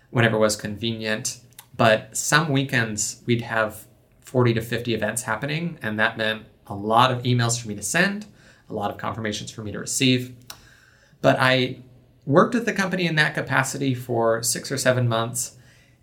whenever 0.09 0.38
was 0.38 0.57
convenient. 0.57 1.41
But 1.76 2.17
some 2.17 2.49
weekends 2.49 3.23
we'd 3.26 3.43
have 3.43 3.87
40 4.25 4.54
to 4.54 4.61
50 4.61 4.95
events 4.95 5.23
happening, 5.23 5.78
and 5.83 5.99
that 5.99 6.19
meant 6.19 6.47
a 6.66 6.75
lot 6.75 7.12
of 7.12 7.23
emails 7.23 7.61
for 7.61 7.69
me 7.69 7.75
to 7.76 7.83
send, 7.83 8.26
a 8.69 8.75
lot 8.75 8.90
of 8.90 8.99
confirmations 8.99 9.50
for 9.50 9.62
me 9.62 9.71
to 9.73 9.78
receive. 9.78 10.35
But 11.21 11.37
I 11.38 11.78
worked 12.26 12.54
at 12.54 12.64
the 12.64 12.73
company 12.73 13.07
in 13.07 13.14
that 13.16 13.35
capacity 13.35 13.95
for 13.95 14.43
six 14.43 14.73
or 14.73 14.78
seven 14.78 15.09
months, 15.09 15.57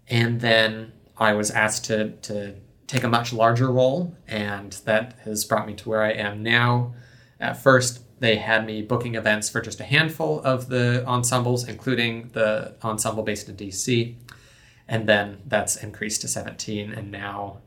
and 0.08 0.40
then 0.40 0.94
I 1.18 1.34
was 1.34 1.52
asked 1.52 1.86
to, 1.86 2.12
to 2.12 2.56
take 2.88 3.04
a 3.04 3.08
much 3.08 3.34
larger 3.34 3.72
role, 3.72 4.16
and 4.28 4.72
that 4.86 5.18
has 5.24 5.46
brought 5.46 5.68
me 5.68 5.74
to 5.76 5.90
where 5.90 6.04
I 6.04 6.12
am 6.12 6.44
now. 6.44 6.94
At 7.40 7.62
first, 7.62 8.02
they 8.20 8.36
had 8.36 8.68
me 8.68 8.84
booking 8.84 9.16
events 9.16 9.50
for 9.50 9.62
just 9.62 9.80
a 9.80 9.84
handful 9.84 10.42
of 10.42 10.70
the 10.70 11.04
ensembles, 11.08 11.68
including 11.68 12.30
the 12.34 12.76
ensemble 12.84 13.24
based 13.24 13.50
in 13.50 13.56
DC. 13.56 14.16
And 14.88 15.10
then 15.10 15.42
that's 15.48 15.76
increased 15.76 16.22
to 16.22 16.28
17. 16.28 16.92
And 16.92 17.12
now 17.12 17.62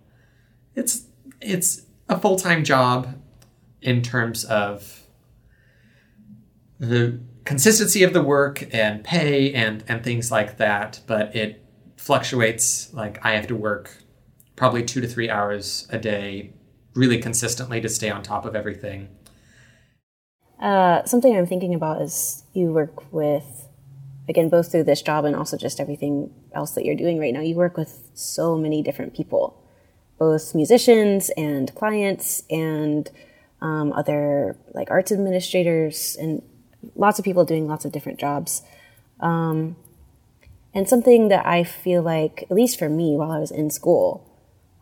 it's 0.75 1.07
it's 1.41 1.83
a 2.09 2.19
full-time 2.19 2.65
job 2.65 3.15
in 3.83 4.03
terms 4.03 4.45
of 4.45 5.07
the 6.79 7.19
consistency 7.45 8.03
of 8.03 8.13
the 8.13 8.23
work 8.23 8.75
and 8.75 9.05
pay 9.05 9.53
and 9.53 9.85
and 9.89 10.03
things 10.03 10.31
like 10.31 10.57
that, 10.59 11.01
but 11.07 11.35
it 11.35 11.65
fluctuates. 11.97 12.93
Like 12.93 13.25
I 13.25 13.33
have 13.33 13.47
to 13.49 13.57
work 13.57 13.99
probably 14.57 14.85
two 14.85 15.01
to 15.01 15.09
three 15.09 15.31
hours 15.31 15.87
a 15.91 15.99
day 15.99 16.53
really 16.95 17.19
consistently 17.19 17.81
to 17.81 17.89
stay 17.89 18.11
on 18.11 18.23
top 18.23 18.45
of 18.45 18.55
everything 18.55 19.09
uh, 20.61 21.05
something 21.05 21.37
I'm 21.37 21.47
thinking 21.47 21.75
about 21.75 22.01
is 22.01 22.45
you 22.53 22.73
work 22.73 23.13
with, 23.13 23.69
again, 24.29 24.49
both 24.49 24.71
through 24.71 24.85
this 24.85 25.03
job 25.03 25.25
and 25.25 25.35
also 25.37 25.57
just 25.57 25.81
everything 25.81 26.33
else 26.53 26.73
that 26.73 26.85
you're 26.85 26.97
doing 26.97 27.19
right 27.19 27.35
now. 27.35 27.41
You 27.41 27.55
work 27.55 27.77
with 27.77 28.11
so 28.15 28.57
many 28.57 28.83
different 28.83 29.15
people, 29.15 29.61
both 30.25 30.55
musicians 30.55 31.31
and 31.37 31.75
clients 31.75 32.43
and 32.49 33.11
um, 33.61 33.93
other 33.93 34.57
like 34.73 34.91
arts 34.91 35.13
administrators 35.13 36.17
and 36.19 36.43
lots 36.97 37.19
of 37.19 37.25
people 37.25 37.45
doing 37.45 37.67
lots 37.67 37.85
of 37.85 37.93
different 37.93 38.19
jobs. 38.19 38.63
Um, 39.21 39.77
and 40.73 40.89
something 40.89 41.29
that 41.29 41.45
I 41.47 41.63
feel 41.63 42.03
like, 42.03 42.45
at 42.51 42.57
least 42.61 42.79
for 42.79 42.89
me, 42.89 43.17
while 43.19 43.31
I 43.31 43.39
was 43.39 43.51
in 43.51 43.69
school, 43.71 44.07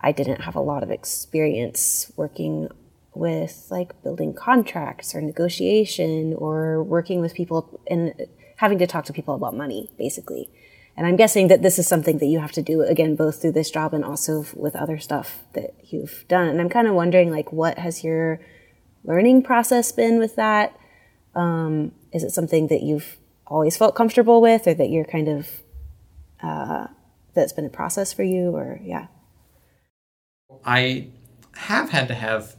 I 0.01 0.13
didn't 0.13 0.43
have 0.43 0.55
a 0.55 0.61
lot 0.61 0.83
of 0.85 0.91
experience 0.91 2.11
working 2.17 2.69
with 3.15 3.67
like 3.69 3.91
building 4.05 4.33
contracts 4.33 5.15
or 5.15 5.21
negotiation 5.21 6.35
or 6.35 6.83
working 6.83 7.21
with 7.21 7.35
people 7.35 7.81
and 7.91 8.15
having 8.57 8.79
to 8.79 8.87
talk 8.87 9.05
to 9.07 9.13
people 9.13 9.35
about 9.35 9.55
money, 9.57 9.91
basically. 9.99 10.49
And 10.97 11.07
I'm 11.07 11.17
guessing 11.17 11.49
that 11.49 11.63
this 11.63 11.79
is 11.79 11.89
something 11.89 12.19
that 12.19 12.27
you 12.27 12.41
have 12.41 12.53
to 12.53 12.63
do 12.63 12.83
again, 12.83 13.17
both 13.17 13.41
through 13.41 13.53
this 13.53 13.71
job 13.71 13.95
and 13.95 14.05
also 14.05 14.45
with 14.55 14.77
other 14.77 14.99
stuff 14.99 15.41
that 15.55 15.75
you've 15.85 16.25
done. 16.29 16.49
And 16.49 16.61
I'm 16.61 16.69
kind 16.69 16.87
of 16.87 16.95
wondering, 16.95 17.31
like, 17.31 17.53
what 17.53 17.79
has 17.79 18.05
your 18.05 18.41
learning 19.05 19.43
process 19.43 19.91
been 19.91 20.19
with 20.19 20.37
that? 20.37 20.79
Um, 21.35 21.93
is 22.13 22.23
it 22.23 22.31
something 22.31 22.67
that 22.69 22.83
you've 22.83 23.17
always 23.47 23.77
felt 23.77 23.95
comfortable 23.95 24.41
with, 24.43 24.67
or 24.67 24.75
that 24.75 24.91
you're 24.91 25.05
kind 25.05 25.29
of 25.29 25.49
uh, 26.43 26.87
that's 27.35 27.53
been 27.53 27.65
a 27.65 27.71
process 27.71 28.13
for 28.13 28.23
you, 28.23 28.55
or 28.55 28.79
yeah? 28.83 29.07
I 30.65 31.09
have 31.57 31.91
had 31.91 32.09
to 32.09 32.15
have 32.15 32.57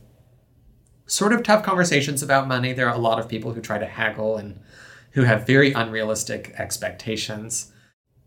sort 1.05 1.33
of 1.33 1.43
tough 1.43 1.63
conversations 1.63 2.23
about 2.23 2.47
money. 2.47 2.73
There 2.73 2.87
are 2.87 2.95
a 2.95 2.99
lot 2.99 3.19
of 3.19 3.27
people 3.27 3.53
who 3.53 3.61
try 3.61 3.77
to 3.77 3.85
haggle 3.85 4.37
and 4.37 4.59
who 5.11 5.23
have 5.23 5.45
very 5.45 5.71
unrealistic 5.73 6.53
expectations. 6.57 7.71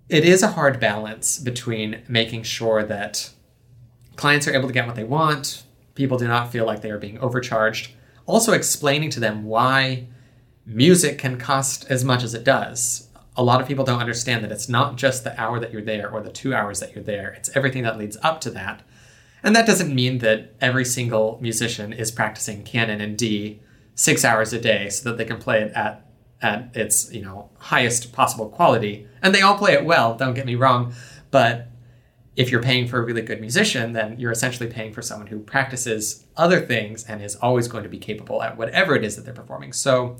It 0.09 0.25
is 0.25 0.43
a 0.43 0.53
hard 0.53 0.79
balance 0.79 1.39
between 1.39 2.03
making 2.09 2.45
sure 2.45 2.85
that 2.85 3.31
clients 4.15 4.47
are 4.47 4.55
able 4.55 4.69
to 4.69 4.75
get 4.75 4.87
what 4.87 4.97
they 4.97 5.05
want, 5.05 5.65
people 5.95 6.19
do 6.19 6.29
not 6.29 6.53
feel 6.53 6.65
like 6.65 6.81
they 6.83 6.91
are 6.91 6.99
being 6.99 7.19
overcharged, 7.19 7.93
also 8.25 8.53
explaining 8.53 9.11
to 9.11 9.21
them 9.21 9.45
why 9.45 10.07
music 10.65 11.19
can 11.19 11.39
cost 11.39 11.87
as 11.91 12.05
much 12.05 12.23
as 12.23 12.35
it 12.35 12.45
does. 12.45 13.09
A 13.37 13.43
lot 13.43 13.61
of 13.61 13.69
people 13.69 13.85
don't 13.85 14.01
understand 14.01 14.43
that 14.45 14.53
it's 14.53 14.69
not 14.69 14.97
just 14.97 15.25
the 15.25 15.39
hour 15.41 15.61
that 15.61 15.73
you're 15.73 15.83
there 15.83 16.11
or 16.11 16.23
the 16.23 16.31
two 16.31 16.55
hours 16.55 16.81
that 16.81 16.95
you're 16.95 17.05
there, 17.05 17.33
it's 17.33 17.55
everything 17.57 17.83
that 17.83 17.99
leads 17.99 18.17
up 18.23 18.41
to 18.43 18.51
that 18.51 18.83
and 19.43 19.55
that 19.55 19.67
doesn't 19.67 19.95
mean 19.95 20.19
that 20.19 20.55
every 20.61 20.85
single 20.85 21.39
musician 21.41 21.93
is 21.93 22.11
practicing 22.11 22.65
Canon 22.65 23.01
in 23.01 23.17
D 23.17 23.61
six 23.95 24.25
hours 24.25 24.53
a 24.53 24.61
day 24.61 24.89
so 24.89 25.09
that 25.09 25.19
they 25.19 25.25
can 25.25 25.39
play 25.39 25.63
it 25.63 25.73
at 25.73 26.06
at 26.43 26.71
its 26.75 27.13
you 27.13 27.23
know 27.23 27.51
highest 27.59 28.13
possible 28.13 28.49
quality. 28.49 29.07
And 29.23 29.35
they 29.35 29.43
all 29.43 29.59
play 29.59 29.73
it 29.73 29.85
well. 29.85 30.17
Don't 30.17 30.35
get 30.35 30.47
me 30.47 30.55
wrong, 30.55 30.93
but 31.31 31.69
if 32.37 32.51
you're 32.51 32.63
paying 32.63 32.87
for 32.87 32.99
a 32.99 33.05
really 33.05 33.23
good 33.23 33.41
musician, 33.41 33.95
then 33.95 34.21
you're 34.21 34.31
essentially 34.31 34.69
paying 34.69 34.93
for 34.93 35.01
someone 35.01 35.27
who 35.27 35.41
practices 35.41 36.27
other 36.37 36.61
things 36.61 37.05
and 37.05 37.23
is 37.23 37.35
always 37.37 37.67
going 37.67 37.83
to 37.83 37.89
be 37.89 37.99
capable 37.99 38.43
at 38.43 38.59
whatever 38.59 38.95
it 38.95 39.05
is 39.05 39.17
that 39.17 39.25
they're 39.25 39.33
performing. 39.33 39.73
So 39.73 40.19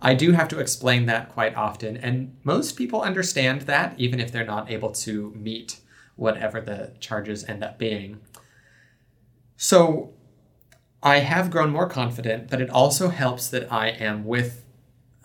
I 0.00 0.14
do 0.14 0.32
have 0.32 0.48
to 0.48 0.60
explain 0.60 1.06
that 1.06 1.30
quite 1.30 1.56
often, 1.56 1.96
and 1.96 2.36
most 2.44 2.76
people 2.76 3.02
understand 3.02 3.62
that, 3.62 3.94
even 3.98 4.20
if 4.20 4.30
they're 4.30 4.44
not 4.44 4.70
able 4.70 4.90
to 4.90 5.32
meet 5.36 5.80
whatever 6.16 6.60
the 6.60 6.92
charges 7.00 7.44
end 7.44 7.64
up 7.64 7.78
being. 7.78 8.20
So 9.56 10.12
I 11.02 11.18
have 11.18 11.50
grown 11.50 11.70
more 11.70 11.88
confident, 11.88 12.50
but 12.50 12.60
it 12.60 12.70
also 12.70 13.08
helps 13.08 13.48
that 13.48 13.72
I 13.72 13.88
am 13.88 14.24
with 14.24 14.64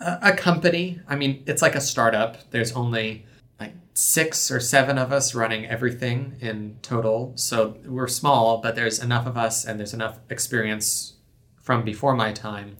a, 0.00 0.32
company. 0.32 1.00
I 1.08 1.16
mean, 1.16 1.42
it's 1.46 1.62
like 1.62 1.74
a 1.74 1.80
startup. 1.80 2.50
There's 2.50 2.72
only 2.72 3.26
like 3.60 3.72
six 3.94 4.50
or 4.50 4.60
seven 4.60 4.98
of 4.98 5.12
us 5.12 5.34
running 5.34 5.66
everything 5.66 6.36
in 6.40 6.78
total. 6.82 7.32
So 7.36 7.76
we're 7.84 8.08
small, 8.08 8.58
but 8.58 8.74
there's 8.74 8.98
enough 9.02 9.26
of 9.26 9.36
us 9.36 9.64
and 9.64 9.78
there's 9.78 9.94
enough 9.94 10.18
experience 10.30 11.14
from 11.60 11.84
before 11.84 12.14
my 12.14 12.32
time 12.32 12.76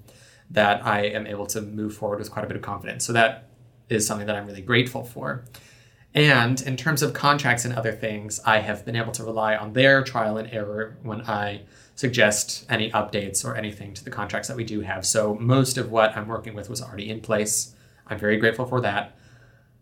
that 0.51 0.85
I 0.87 1.07
am 1.07 1.27
able 1.27 1.47
to 1.47 1.61
move 1.61 1.95
forward 1.95 2.21
with 2.21 2.31
quite 2.31 2.45
a 2.45 2.49
bit 2.49 2.57
of 2.57 2.63
confidence. 2.63 3.05
So 3.05 3.13
that 3.13 3.51
is 3.89 4.07
something 4.07 4.27
that 4.27 4.37
I'm 4.37 4.47
really 4.47 4.63
grateful 4.63 5.05
for. 5.05 5.45
And 6.15 6.61
in 6.63 6.77
terms 6.77 7.03
of 7.03 7.13
contracts 7.13 7.65
and 7.65 7.75
other 7.75 7.93
things, 7.93 8.41
I 8.45 8.59
have 8.61 8.85
been 8.85 8.97
able 8.97 9.13
to 9.13 9.25
rely 9.25 9.57
on 9.57 9.75
their 9.75 10.03
trial 10.03 10.39
and 10.39 10.51
error 10.51 10.97
when 11.03 11.21
I 11.23 11.63
suggest 11.99 12.65
any 12.71 12.93
updates 12.93 13.45
or 13.45 13.57
anything 13.57 13.93
to 13.93 14.05
the 14.05 14.11
contracts 14.11 14.47
that 14.47 14.57
we 14.57 14.63
do 14.63 14.83
have. 14.83 15.05
So 15.05 15.35
most 15.35 15.77
of 15.77 15.91
what 15.91 16.17
I'm 16.17 16.29
working 16.29 16.55
with 16.55 16.71
was 16.71 16.81
already 16.81 17.11
in 17.11 17.21
place. 17.21 17.75
I'm 18.07 18.21
very 18.21 18.37
grateful 18.37 18.67
for 18.67 18.81
that. 18.83 19.17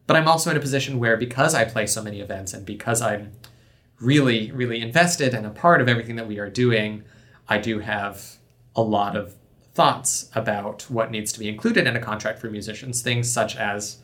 But 0.07 0.17
I'm 0.17 0.27
also 0.27 0.51
in 0.51 0.57
a 0.57 0.61
position 0.61 0.99
where, 0.99 1.19
because 1.19 1.55
I 1.55 1.67
play 1.67 1.87
so 1.87 2.03
many 2.03 2.23
events 2.23 2.55
and 2.55 2.65
because 2.65 3.03
I'm 3.03 3.33
really, 4.01 4.51
really 4.51 4.81
invested 4.81 5.35
and 5.35 5.45
a 5.45 5.51
part 5.51 5.83
of 5.83 5.91
everything 5.91 6.17
that 6.17 6.27
we 6.27 6.39
are 6.39 6.49
doing, 6.49 7.03
I 7.51 7.59
do 7.59 7.81
have 7.81 8.37
a 8.75 8.81
lot 8.81 9.15
of 9.15 9.35
thoughts 9.75 10.31
about 10.35 10.89
what 10.89 11.11
needs 11.11 11.35
to 11.35 11.39
be 11.39 11.51
included 11.51 11.87
in 11.87 11.97
a 11.97 12.01
contract 12.01 12.39
for 12.39 12.49
musicians. 12.49 13.03
Things 13.03 13.31
such 13.31 13.57
as 13.57 13.99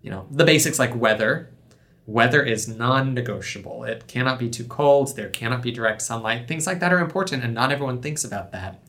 you 0.00 0.10
know, 0.10 0.26
the 0.30 0.46
basics 0.46 0.78
like 0.78 0.96
weather. 0.96 1.50
Weather 2.06 2.42
is 2.42 2.66
non 2.66 3.14
negotiable. 3.14 3.84
It 3.84 4.08
cannot 4.08 4.38
be 4.38 4.50
too 4.50 4.64
cold, 4.64 5.14
there 5.14 5.28
cannot 5.28 5.62
be 5.62 5.70
direct 5.70 6.02
sunlight. 6.02 6.48
Things 6.48 6.66
like 6.66 6.80
that 6.80 6.92
are 6.92 6.98
important, 6.98 7.44
and 7.44 7.54
not 7.54 7.70
everyone 7.70 8.02
thinks 8.02 8.24
about 8.24 8.50
that. 8.52 8.82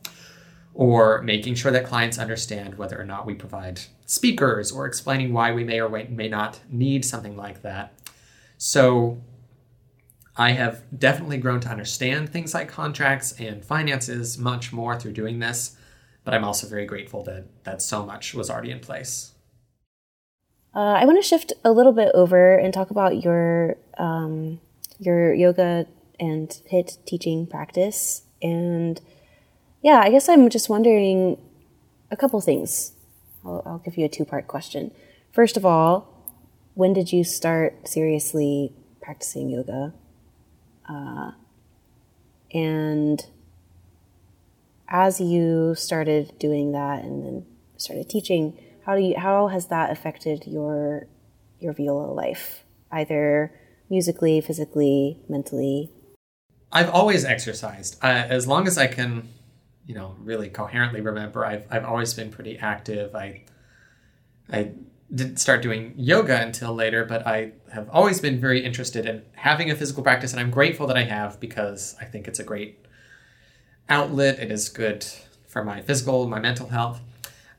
Or 0.74 1.22
making 1.22 1.54
sure 1.54 1.70
that 1.70 1.86
clients 1.86 2.18
understand 2.18 2.76
whether 2.76 3.00
or 3.00 3.04
not 3.04 3.26
we 3.26 3.34
provide 3.34 3.82
speakers, 4.04 4.72
or 4.72 4.86
explaining 4.86 5.32
why 5.32 5.52
we 5.52 5.62
may 5.62 5.80
or 5.80 5.88
may 5.88 6.28
not 6.28 6.58
need 6.68 7.04
something 7.04 7.36
like 7.36 7.62
that. 7.62 7.92
So, 8.58 9.22
I 10.36 10.50
have 10.50 10.82
definitely 10.96 11.38
grown 11.38 11.60
to 11.60 11.68
understand 11.68 12.28
things 12.28 12.54
like 12.54 12.68
contracts 12.68 13.32
and 13.38 13.64
finances 13.64 14.36
much 14.36 14.72
more 14.72 14.98
through 14.98 15.12
doing 15.12 15.38
this, 15.38 15.76
but 16.24 16.34
I'm 16.34 16.42
also 16.42 16.66
very 16.66 16.86
grateful 16.86 17.22
that, 17.24 17.44
that 17.62 17.80
so 17.80 18.04
much 18.04 18.34
was 18.34 18.50
already 18.50 18.72
in 18.72 18.80
place. 18.80 19.33
Uh, 20.74 20.98
I 21.00 21.04
want 21.04 21.22
to 21.22 21.28
shift 21.28 21.52
a 21.64 21.70
little 21.70 21.92
bit 21.92 22.10
over 22.14 22.56
and 22.56 22.74
talk 22.74 22.90
about 22.90 23.22
your 23.22 23.76
um, 23.96 24.60
your 24.98 25.32
yoga 25.32 25.86
and 26.18 26.48
HIIT 26.72 27.04
teaching 27.06 27.46
practice. 27.46 28.22
And 28.42 29.00
yeah, 29.82 30.00
I 30.02 30.10
guess 30.10 30.28
I'm 30.28 30.48
just 30.48 30.68
wondering 30.68 31.38
a 32.10 32.16
couple 32.16 32.40
things. 32.40 32.92
I'll, 33.44 33.62
I'll 33.64 33.78
give 33.78 33.96
you 33.96 34.04
a 34.04 34.08
two 34.08 34.24
part 34.24 34.48
question. 34.48 34.90
First 35.32 35.56
of 35.56 35.64
all, 35.64 36.08
when 36.74 36.92
did 36.92 37.12
you 37.12 37.22
start 37.22 37.86
seriously 37.86 38.72
practicing 39.00 39.50
yoga? 39.50 39.92
Uh, 40.88 41.32
and 42.52 43.26
as 44.88 45.20
you 45.20 45.74
started 45.76 46.36
doing 46.38 46.72
that 46.72 47.04
and 47.04 47.24
then 47.24 47.46
started 47.76 48.08
teaching, 48.08 48.58
how 48.84 48.94
do 48.94 49.02
you 49.02 49.18
how 49.18 49.48
has 49.48 49.68
that 49.68 49.90
affected 49.90 50.44
your 50.46 51.06
your 51.60 51.72
viola 51.72 52.12
life 52.12 52.64
either 52.92 53.52
musically 53.90 54.40
physically 54.40 55.18
mentally 55.28 55.90
i've 56.72 56.90
always 56.90 57.24
exercised 57.24 57.96
uh, 58.02 58.06
as 58.06 58.46
long 58.46 58.66
as 58.66 58.78
i 58.78 58.86
can 58.86 59.28
you 59.86 59.94
know 59.94 60.14
really 60.20 60.48
coherently 60.48 61.00
remember 61.00 61.44
i've, 61.44 61.66
I've 61.70 61.84
always 61.84 62.14
been 62.14 62.30
pretty 62.30 62.58
active 62.58 63.14
i 63.14 63.42
i 64.50 64.72
didn't 65.14 65.36
start 65.36 65.62
doing 65.62 65.94
yoga 65.96 66.40
until 66.40 66.74
later, 66.74 67.04
but 67.04 67.26
I 67.26 67.52
have 67.72 67.88
always 67.90 68.20
been 68.20 68.40
very 68.40 68.64
interested 68.64 69.06
in 69.06 69.22
having 69.34 69.70
a 69.70 69.76
physical 69.76 70.02
practice, 70.02 70.32
and 70.32 70.40
I'm 70.40 70.50
grateful 70.50 70.86
that 70.86 70.96
I 70.96 71.04
have 71.04 71.38
because 71.40 71.94
I 72.00 72.04
think 72.04 72.26
it's 72.26 72.38
a 72.38 72.44
great 72.44 72.84
outlet. 73.88 74.38
It 74.38 74.50
is 74.50 74.68
good 74.68 75.04
for 75.46 75.62
my 75.62 75.82
physical, 75.82 76.26
my 76.26 76.40
mental 76.40 76.68
health. 76.68 77.00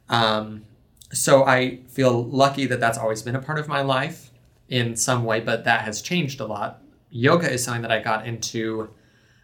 Um, 0.09 0.63
so 1.11 1.45
I 1.45 1.81
feel 1.87 2.23
lucky 2.23 2.65
that 2.65 2.79
that's 2.79 2.97
always 2.97 3.21
been 3.21 3.35
a 3.35 3.41
part 3.41 3.59
of 3.59 3.67
my 3.67 3.81
life 3.81 4.31
in 4.67 4.95
some 4.95 5.23
way, 5.23 5.39
but 5.39 5.63
that 5.65 5.81
has 5.81 6.01
changed 6.01 6.39
a 6.39 6.45
lot. 6.45 6.81
Yoga 7.09 7.51
is 7.51 7.63
something 7.63 7.83
that 7.83 7.91
I 7.91 7.99
got 7.99 8.27
into 8.27 8.89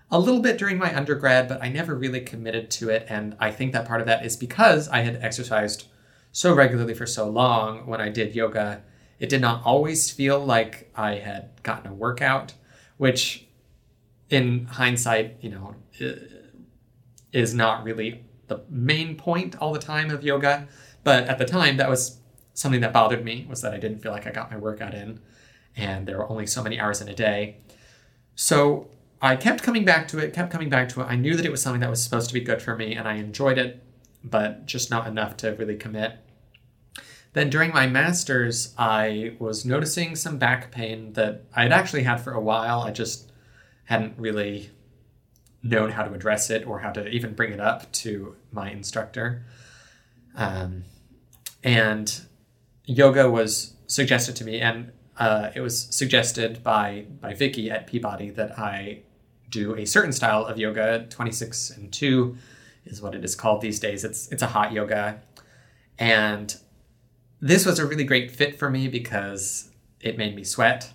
a 0.10 0.20
little 0.20 0.41
bit 0.41 0.58
during 0.58 0.77
my 0.77 0.96
undergrad, 0.96 1.48
but 1.48 1.63
I 1.63 1.70
never 1.70 1.96
really 1.96 2.20
committed 2.22 2.70
to 2.72 2.89
it. 2.89 3.06
And 3.08 3.36
I 3.39 3.51
think 3.51 3.72
that 3.72 3.88
part 3.88 4.01
of 4.01 4.08
that 4.08 4.25
is 4.25 4.36
because 4.36 4.89
I 4.89 5.01
had 5.01 5.15
exercised 5.22 5.88
so 6.32 6.53
regularly 6.53 6.94
for 6.94 7.06
so 7.06 7.30
long 7.30 7.86
when 7.86 8.01
I 8.01 8.10
did 8.10 8.36
yoga. 8.36 8.84
It 9.20 9.30
did 9.30 9.41
not 9.41 9.62
always 9.63 10.10
feel 10.10 10.44
like 10.44 10.91
I 10.96 11.15
had 11.15 11.50
gotten 11.63 11.91
a 11.91 11.94
workout, 11.94 12.53
which 12.98 13.48
in 14.30 14.65
hindsight, 14.65 15.38
you 15.41 15.50
know, 15.50 15.75
is 17.32 17.53
not 17.53 17.84
really 17.84 18.25
the 18.48 18.62
main 18.70 19.15
point 19.15 19.56
all 19.60 19.72
the 19.72 19.80
time 19.80 20.10
of 20.10 20.24
yoga. 20.24 20.68
But 21.03 21.25
at 21.25 21.38
the 21.38 21.46
time, 21.46 21.77
that 21.77 21.89
was 21.89 22.20
something 22.53 22.81
that 22.81 22.93
bothered 22.93 23.24
me 23.24 23.46
was 23.50 23.62
that 23.62 23.74
I 23.74 23.77
didn't 23.77 24.00
feel 24.00 24.12
like 24.12 24.27
I 24.27 24.31
got 24.31 24.51
my 24.51 24.58
workout 24.58 24.93
in, 24.93 25.20
and 25.75 26.08
there 26.08 26.17
were 26.17 26.29
only 26.29 26.46
so 26.48 26.62
many 26.62 26.79
hours 26.79 27.01
in 27.01 27.08
a 27.08 27.15
day. 27.15 27.58
So 28.36 28.89
I 29.22 29.36
kept 29.36 29.63
coming 29.63 29.86
back 29.86 30.08
to 30.10 30.20
it, 30.20 30.34
kept 30.34 30.51
coming 30.51 30.70
back 30.70 30.89
to 30.89 31.01
it. 31.01 31.05
I 31.05 31.15
knew 31.15 31.36
that 31.36 31.46
it 31.46 31.51
was 31.51 31.62
something 31.62 31.81
that 31.81 31.89
was 31.89 32.03
supposed 32.03 32.27
to 32.27 32.34
be 32.34 32.41
good 32.41 32.62
for 32.62 32.75
me, 32.75 32.96
and 32.96 33.08
I 33.08 33.15
enjoyed 33.15 33.58
it, 33.58 33.84
but 34.24 34.65
just 34.65 34.89
not 34.89 35.08
enough 35.08 35.38
to 35.38 35.51
really 35.51 35.75
commit. 35.75 36.17
Then 37.34 37.50
during 37.50 37.72
my 37.72 37.88
master's, 37.88 38.74
I 38.77 39.36
was 39.39 39.65
noticing 39.65 40.15
some 40.15 40.38
back 40.38 40.72
pain 40.72 41.13
that 41.13 41.46
I 41.55 41.63
had 41.63 41.72
actually 41.72 42.03
had 42.03 42.17
for 42.17 42.34
a 42.34 42.41
while. 42.41 42.81
I 42.81 42.91
just 42.91 43.31
hadn't 43.86 44.15
really 44.17 44.72
known 45.63 45.91
how 45.91 46.03
to 46.03 46.13
address 46.13 46.50
it 46.50 46.65
or 46.65 46.79
how 46.79 46.91
to 46.91 47.08
even 47.08 47.34
bring 47.34 47.53
it 47.53 47.60
up 47.60 47.91
to 47.91 48.36
my 48.51 48.72
instructor. 48.72 49.46
Um, 50.36 50.84
and 51.63 52.22
yoga 52.86 53.30
was 53.30 53.74
suggested 53.88 54.36
to 54.38 54.44
me, 54.44 54.60
and 54.60 54.91
uh, 55.18 55.51
it 55.56 55.62
was 55.62 55.88
suggested 55.96 56.63
by 56.63 57.06
by 57.22 57.34
Vicky 57.34 57.70
at 57.70 57.88
Peabody 57.88 58.30
that 58.32 58.58
I 58.58 59.01
do 59.50 59.75
a 59.75 59.86
certain 59.86 60.12
style 60.12 60.46
of 60.46 60.58
yoga. 60.58 61.08
Twenty 61.10 61.32
six 61.32 61.70
and 61.70 61.91
two 61.91 62.38
is 62.86 63.01
what 63.01 63.15
it 63.15 63.24
is 63.24 63.36
called 63.36 63.62
these 63.62 63.80
days. 63.80 64.03
It's 64.03 64.27
it's 64.30 64.41
a 64.41 64.48
hot 64.48 64.72
yoga, 64.72 65.22
and 65.98 66.56
this 67.41 67.65
was 67.65 67.80
a 67.80 67.86
really 67.86 68.03
great 68.03 68.32
fit 68.32 68.58
for 68.58 68.70
me 68.70 68.88
because 68.88 69.70
it 70.00 70.18
made 70.18 70.36
me 70.36 70.44
sweat 70.44 70.94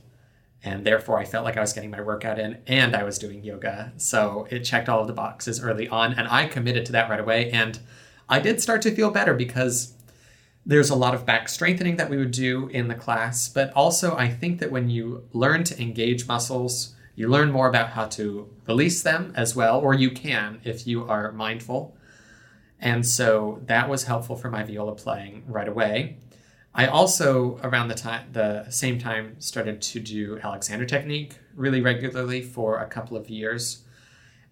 and 0.63 0.85
therefore 0.85 1.19
I 1.19 1.25
felt 1.25 1.45
like 1.45 1.57
I 1.57 1.61
was 1.61 1.73
getting 1.73 1.91
my 1.91 2.01
workout 2.01 2.39
in 2.39 2.59
and 2.67 2.95
I 2.97 3.05
was 3.05 3.19
doing 3.19 3.45
yoga. 3.45 3.93
So 3.97 4.47
it 4.51 4.61
checked 4.61 4.89
all 4.89 5.01
of 5.01 5.07
the 5.07 5.13
boxes 5.13 5.63
early 5.63 5.89
on 5.89 6.15
and 6.15 6.29
I 6.29 6.47
committed 6.47 6.87
to 6.87 6.93
that 6.93 7.11
right 7.11 7.21
away 7.21 7.51
and 7.51 7.79
I 8.29 8.41
did 8.41 8.61
start 8.61 8.83
to 8.83 8.95
feel 8.95 9.11
better 9.11 9.35
because 9.35 9.95
there's 10.67 10.91
a 10.91 10.97
lot 10.97 11.15
of 11.15 11.25
back 11.25 11.49
strengthening 11.49 11.97
that 11.97 12.11
we 12.11 12.17
would 12.17 12.33
do 12.33 12.67
in 12.69 12.89
the 12.89 12.95
class, 12.95 13.49
but 13.49 13.73
also 13.75 14.17
I 14.17 14.29
think 14.29 14.59
that 14.59 14.73
when 14.73 14.91
you 14.91 15.29
learn 15.33 15.63
to 15.65 15.81
engage 15.81 16.27
muscles, 16.27 16.95
you 17.15 17.29
learn 17.29 17.53
more 17.53 17.69
about 17.69 17.91
how 17.91 18.07
to 18.07 18.51
release 18.67 19.03
them 19.03 19.33
as 19.37 19.55
well, 19.55 19.79
or 19.81 19.95
you 19.95 20.11
can 20.11 20.61
if 20.65 20.87
you 20.87 21.09
are 21.09 21.31
mindful. 21.31 21.97
And 22.81 23.07
so 23.07 23.63
that 23.67 23.89
was 23.89 24.05
helpful 24.05 24.37
for 24.37 24.51
my 24.51 24.65
viola 24.65 24.97
playing 24.97 25.45
right 25.47 25.69
away. 25.69 26.19
I 26.75 26.89
also 26.89 27.59
around 27.63 27.89
the 27.89 27.95
time 27.95 28.29
the 28.33 28.69
same 28.69 28.99
time 28.99 29.41
started 29.41 29.81
to 29.81 30.01
do 30.01 30.39
Alexander 30.43 30.85
technique 30.85 31.39
really 31.55 31.81
regularly 31.81 32.43
for 32.43 32.81
a 32.81 32.87
couple 32.87 33.17
of 33.17 33.31
years. 33.31 33.85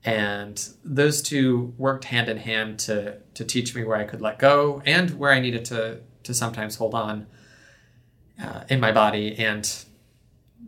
And 0.04 0.62
those 0.84 1.22
two 1.22 1.72
worked 1.78 2.04
hand 2.04 2.28
in 2.28 2.36
hand 2.36 2.78
to 2.80 3.18
to 3.34 3.44
teach 3.44 3.74
me 3.74 3.84
where 3.84 3.96
I 3.96 4.04
could 4.04 4.20
let 4.20 4.38
go 4.38 4.82
and 4.84 5.10
where 5.18 5.32
I 5.32 5.40
needed 5.40 5.64
to 5.66 6.00
to 6.24 6.34
sometimes 6.34 6.76
hold 6.76 6.94
on 6.94 7.26
uh, 8.42 8.64
in 8.68 8.80
my 8.80 8.92
body 8.92 9.34
and 9.38 9.84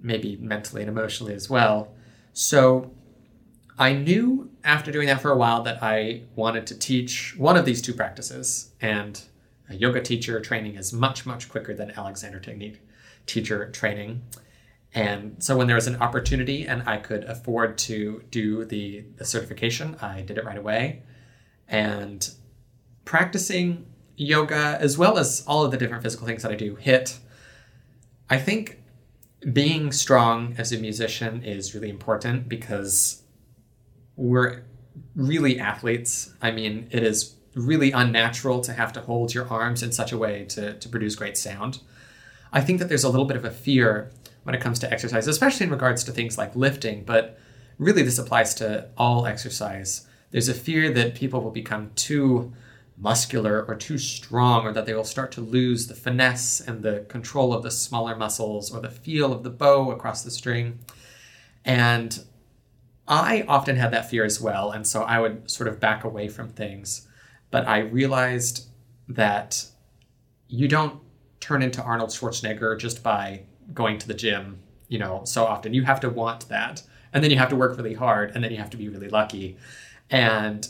maybe 0.01 0.37
mentally 0.37 0.83
and 0.83 0.89
emotionally 0.89 1.35
as 1.35 1.51
well. 1.51 1.93
So 2.33 2.93
I 3.79 3.93
knew 3.93 4.51
after 4.65 4.91
doing 4.91 5.07
that 5.09 5.21
for 5.21 5.31
a 5.31 5.37
while 5.37 5.63
that 5.63 5.83
I 5.83 6.23
wanted 6.35 6.67
to 6.69 6.79
teach 6.79 7.35
one 7.37 7.57
of 7.57 7.65
these 7.65 7.83
two 7.83 7.93
practices 7.93 8.73
and 8.81 9.23
a 9.69 9.75
yoga 9.75 10.01
teacher 10.01 10.41
training 10.41 10.77
is 10.77 10.93
much, 10.93 11.27
much 11.27 11.49
quicker 11.49 11.75
than 11.75 11.91
Alexander 11.91 12.39
Technique 12.39 12.81
teacher 13.27 13.71
training. 13.71 14.23
And 14.97 15.45
so 15.45 15.59
when 15.59 15.67
there 15.67 15.77
was 15.77 15.87
an 15.87 15.97
opportunity 15.97 16.67
and 16.67 16.83
I 16.87 16.97
could 16.97 17.25
afford 17.25 17.77
to 17.79 18.25
do 18.31 18.65
the, 18.65 19.05
the 19.17 19.27
certification, 19.27 19.95
I 20.01 20.23
did 20.23 20.39
it 20.39 20.45
right 20.45 20.57
away. 20.57 21.03
And 21.69 22.29
practicing 23.05 23.85
yoga, 24.17 24.79
as 24.81 24.97
well 24.97 25.19
as 25.19 25.45
all 25.47 25.67
of 25.67 25.71
the 25.71 25.77
different 25.77 26.03
physical 26.03 26.27
things 26.27 26.43
that 26.43 26.51
I 26.51 26.55
do, 26.55 26.77
HIIT. 26.77 27.19
I 28.31 28.39
think 28.39 28.83
being 29.53 29.93
strong 29.93 30.55
as 30.57 30.73
a 30.73 30.79
musician 30.79 31.45
is 31.45 31.75
really 31.75 31.91
important 31.91 32.49
because 32.49 33.23
we're 34.17 34.65
really 35.15 35.61
athletes. 35.61 36.33
I 36.41 36.53
mean, 36.53 36.89
it 36.91 37.03
is 37.03 37.37
really 37.55 37.93
unnatural 37.93 38.63
to 38.63 38.73
have 38.73 38.95
to 38.95 39.03
hold 39.03 39.35
your 39.35 39.47
arms 39.49 39.83
in 39.83 39.93
such 39.93 40.11
a 40.11 40.17
way 40.17 40.47
to, 40.47 40.73
to 40.79 40.89
produce 40.89 41.15
great 41.15 41.37
sound. 41.37 41.81
I 42.51 42.63
think 42.63 42.79
that 42.79 42.89
there's 42.89 43.05
a 43.05 43.11
little 43.11 43.27
bit 43.27 43.37
of 43.37 43.45
a 43.45 43.51
fear 43.51 44.11
when 44.47 44.55
it 44.55 44.61
comes 44.61 44.79
to 44.79 44.93
exercise, 44.93 45.27
especially 45.27 45.65
in 45.65 45.73
regards 45.73 46.05
to 46.05 46.13
things 46.13 46.39
like 46.39 46.55
lifting, 46.55 47.03
but 47.03 47.37
really 47.79 48.05
this 48.05 48.17
applies 48.17 48.55
to 48.55 48.89
all 48.97 49.27
exercise. 49.27 50.07
There's 50.31 50.49
a 50.49 50.55
fear 50.55 50.93
that 50.93 51.17
people 51.17 51.41
will 51.41 51.51
become 51.51 51.91
too 51.97 52.53
muscular 52.97 53.65
or 53.67 53.75
too 53.75 53.99
strong, 53.99 54.65
or 54.65 54.73
that 54.73 54.87
they 54.87 54.95
will 54.95 55.03
start 55.03 55.33
to 55.33 55.41
lose 55.41 55.89
the 55.89 55.97
finesse 55.97 56.61
and 56.61 56.85
the 56.85 57.05
control 57.09 57.53
of 57.53 57.65
the 57.65 57.73
smaller 57.73 58.15
muscles 58.15 58.73
or 58.73 58.81
the 58.81 58.89
feel 58.89 59.33
of 59.33 59.43
the 59.43 59.51
bow 59.51 59.91
across 59.91 60.23
the 60.23 60.31
string. 60.31 60.79
And 61.65 62.17
I 63.09 63.45
often 63.49 63.75
had 63.75 63.91
that 63.91 64.09
fear 64.09 64.25
as 64.25 64.41
well, 64.41 64.71
and 64.71 64.87
so 64.87 65.03
I 65.03 65.19
would 65.19 65.51
sort 65.51 65.67
of 65.67 65.81
back 65.81 66.05
away 66.05 66.29
from 66.29 66.51
things. 66.51 67.09
But 67.51 67.67
I 67.67 67.79
realized 67.79 68.69
that 69.09 69.67
you 70.47 70.69
don't 70.69 71.01
turn 71.41 71.63
into 71.63 71.83
Arnold 71.83 72.11
Schwarzenegger 72.11 72.79
just 72.79 73.03
by 73.03 73.43
going 73.75 73.99
to 73.99 74.09
the 74.09 74.15
gym, 74.15 74.59
you 74.89 74.99
know, 74.99 75.23
so 75.25 75.45
often. 75.45 75.75
You 75.75 75.85
have 75.85 76.01
to 76.01 76.11
want 76.11 76.49
that. 76.49 76.83
And 77.13 77.23
then 77.23 77.31
you 77.31 77.39
have 77.39 77.49
to 77.51 77.57
work 77.57 77.77
really 77.77 77.95
hard 77.95 78.33
and 78.35 78.45
then 78.45 78.51
you 78.51 78.59
have 78.59 78.71
to 78.71 78.77
be 78.77 78.89
really 78.89 79.09
lucky. 79.09 79.57
And 80.11 80.69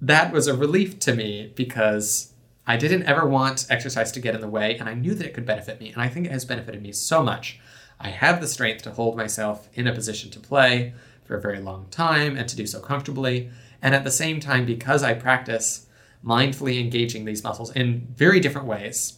that 0.00 0.32
was 0.32 0.46
a 0.46 0.56
relief 0.56 0.98
to 1.00 1.14
me 1.14 1.52
because 1.56 2.32
I 2.66 2.76
didn't 2.76 3.04
ever 3.04 3.26
want 3.26 3.66
exercise 3.68 4.12
to 4.12 4.20
get 4.20 4.34
in 4.34 4.40
the 4.40 4.48
way 4.48 4.76
and 4.76 4.88
I 4.88 4.94
knew 4.94 5.14
that 5.14 5.26
it 5.26 5.34
could 5.34 5.46
benefit 5.46 5.80
me. 5.80 5.90
And 5.90 6.00
I 6.00 6.08
think 6.08 6.26
it 6.26 6.32
has 6.32 6.44
benefited 6.44 6.82
me 6.82 6.92
so 6.92 7.22
much. 7.22 7.58
I 7.98 8.10
have 8.10 8.40
the 8.40 8.46
strength 8.46 8.82
to 8.82 8.92
hold 8.92 9.16
myself 9.16 9.68
in 9.74 9.86
a 9.86 9.94
position 9.94 10.30
to 10.30 10.40
play 10.40 10.94
for 11.24 11.36
a 11.36 11.40
very 11.40 11.58
long 11.58 11.86
time 11.90 12.36
and 12.36 12.48
to 12.48 12.56
do 12.56 12.66
so 12.66 12.80
comfortably. 12.80 13.50
And 13.82 13.94
at 13.94 14.04
the 14.04 14.10
same 14.10 14.40
time, 14.40 14.66
because 14.66 15.02
I 15.02 15.14
practice 15.14 15.86
mindfully 16.24 16.80
engaging 16.80 17.24
these 17.24 17.44
muscles 17.44 17.74
in 17.74 18.06
very 18.14 18.40
different 18.40 18.66
ways. 18.66 19.17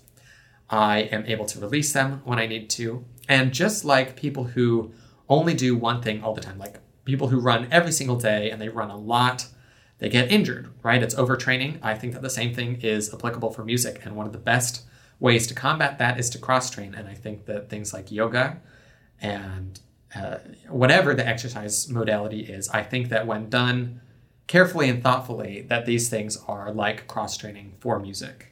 I 0.71 1.01
am 1.01 1.27
able 1.27 1.47
to 1.47 1.61
release 1.61 1.93
them 1.93 2.23
when 2.25 2.39
I 2.39 2.47
need 2.47 2.71
to. 2.71 3.05
And 3.29 3.53
just 3.53 3.85
like 3.85 4.17
people 4.17 4.45
who 4.45 4.93
only 5.29 5.55
do 5.55 5.77
one 5.77 6.01
thing 6.01 6.23
all 6.23 6.35
the 6.35 6.41
time, 6.41 6.59
like 6.59 6.79
people 7.05 7.29
who 7.29 7.41
run 7.41 7.69
every 7.71 7.93
single 7.93 8.17
day 8.17 8.51
and 8.51 8.61
they 8.61 8.69
run 8.69 8.91
a 8.91 8.97
lot, 8.97 9.49
they 9.99 10.09
get 10.09 10.31
injured, 10.31 10.71
right? 10.83 11.03
It's 11.03 11.15
overtraining. 11.15 11.79
I 11.83 11.95
think 11.95 12.13
that 12.15 12.23
the 12.23 12.31
same 12.31 12.55
thing 12.55 12.81
is 12.83 13.13
applicable 13.13 13.51
for 13.51 13.65
music. 13.65 14.01
And 14.05 14.17
one 14.17 14.27
of 14.27 14.33
the 14.33 14.39
best 14.39 14.85
ways 15.19 15.47
to 15.49 15.55
combat 15.55 15.99
that 15.99 16.19
is 16.19 16.31
to 16.31 16.39
cross 16.39 16.71
train. 16.71 16.95
And 16.95 17.09
I 17.09 17.15
think 17.15 17.47
that 17.47 17.69
things 17.69 17.93
like 17.93 18.11
yoga 18.11 18.61
and 19.21 19.79
uh, 20.15 20.39
whatever 20.69 21.15
the 21.15 21.27
exercise 21.27 21.89
modality 21.89 22.41
is, 22.41 22.69
I 22.71 22.83
think 22.83 23.09
that 23.11 23.27
when 23.27 23.49
done 23.51 24.01
carefully 24.47 24.89
and 24.89 25.03
thoughtfully 25.03 25.63
that 25.69 25.87
these 25.87 26.09
things 26.09 26.37
are 26.49 26.73
like 26.73 27.07
cross 27.07 27.37
training 27.37 27.75
for 27.79 28.01
music. 28.01 28.50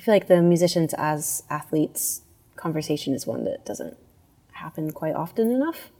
I 0.00 0.02
feel 0.02 0.14
like 0.14 0.28
the 0.28 0.40
musicians 0.40 0.94
as 0.96 1.42
athletes 1.50 2.22
conversation 2.56 3.12
is 3.12 3.26
one 3.26 3.44
that 3.44 3.66
doesn't 3.66 3.98
happen 4.52 4.92
quite 4.92 5.14
often 5.14 5.50
enough. 5.50 5.90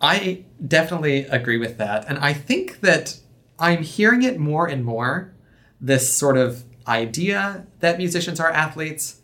I 0.00 0.44
definitely 0.66 1.24
agree 1.26 1.58
with 1.58 1.76
that. 1.76 2.08
And 2.08 2.16
I 2.20 2.32
think 2.32 2.80
that 2.80 3.18
I'm 3.58 3.82
hearing 3.82 4.22
it 4.22 4.38
more 4.38 4.66
and 4.66 4.82
more 4.82 5.34
this 5.78 6.10
sort 6.10 6.38
of 6.38 6.64
idea 6.88 7.66
that 7.80 7.98
musicians 7.98 8.40
are 8.40 8.50
athletes. 8.50 9.20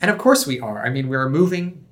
And 0.00 0.12
of 0.12 0.18
course 0.18 0.46
we 0.46 0.60
are. 0.60 0.86
I 0.86 0.90
mean, 0.90 1.08
we're 1.08 1.28
moving 1.28 1.84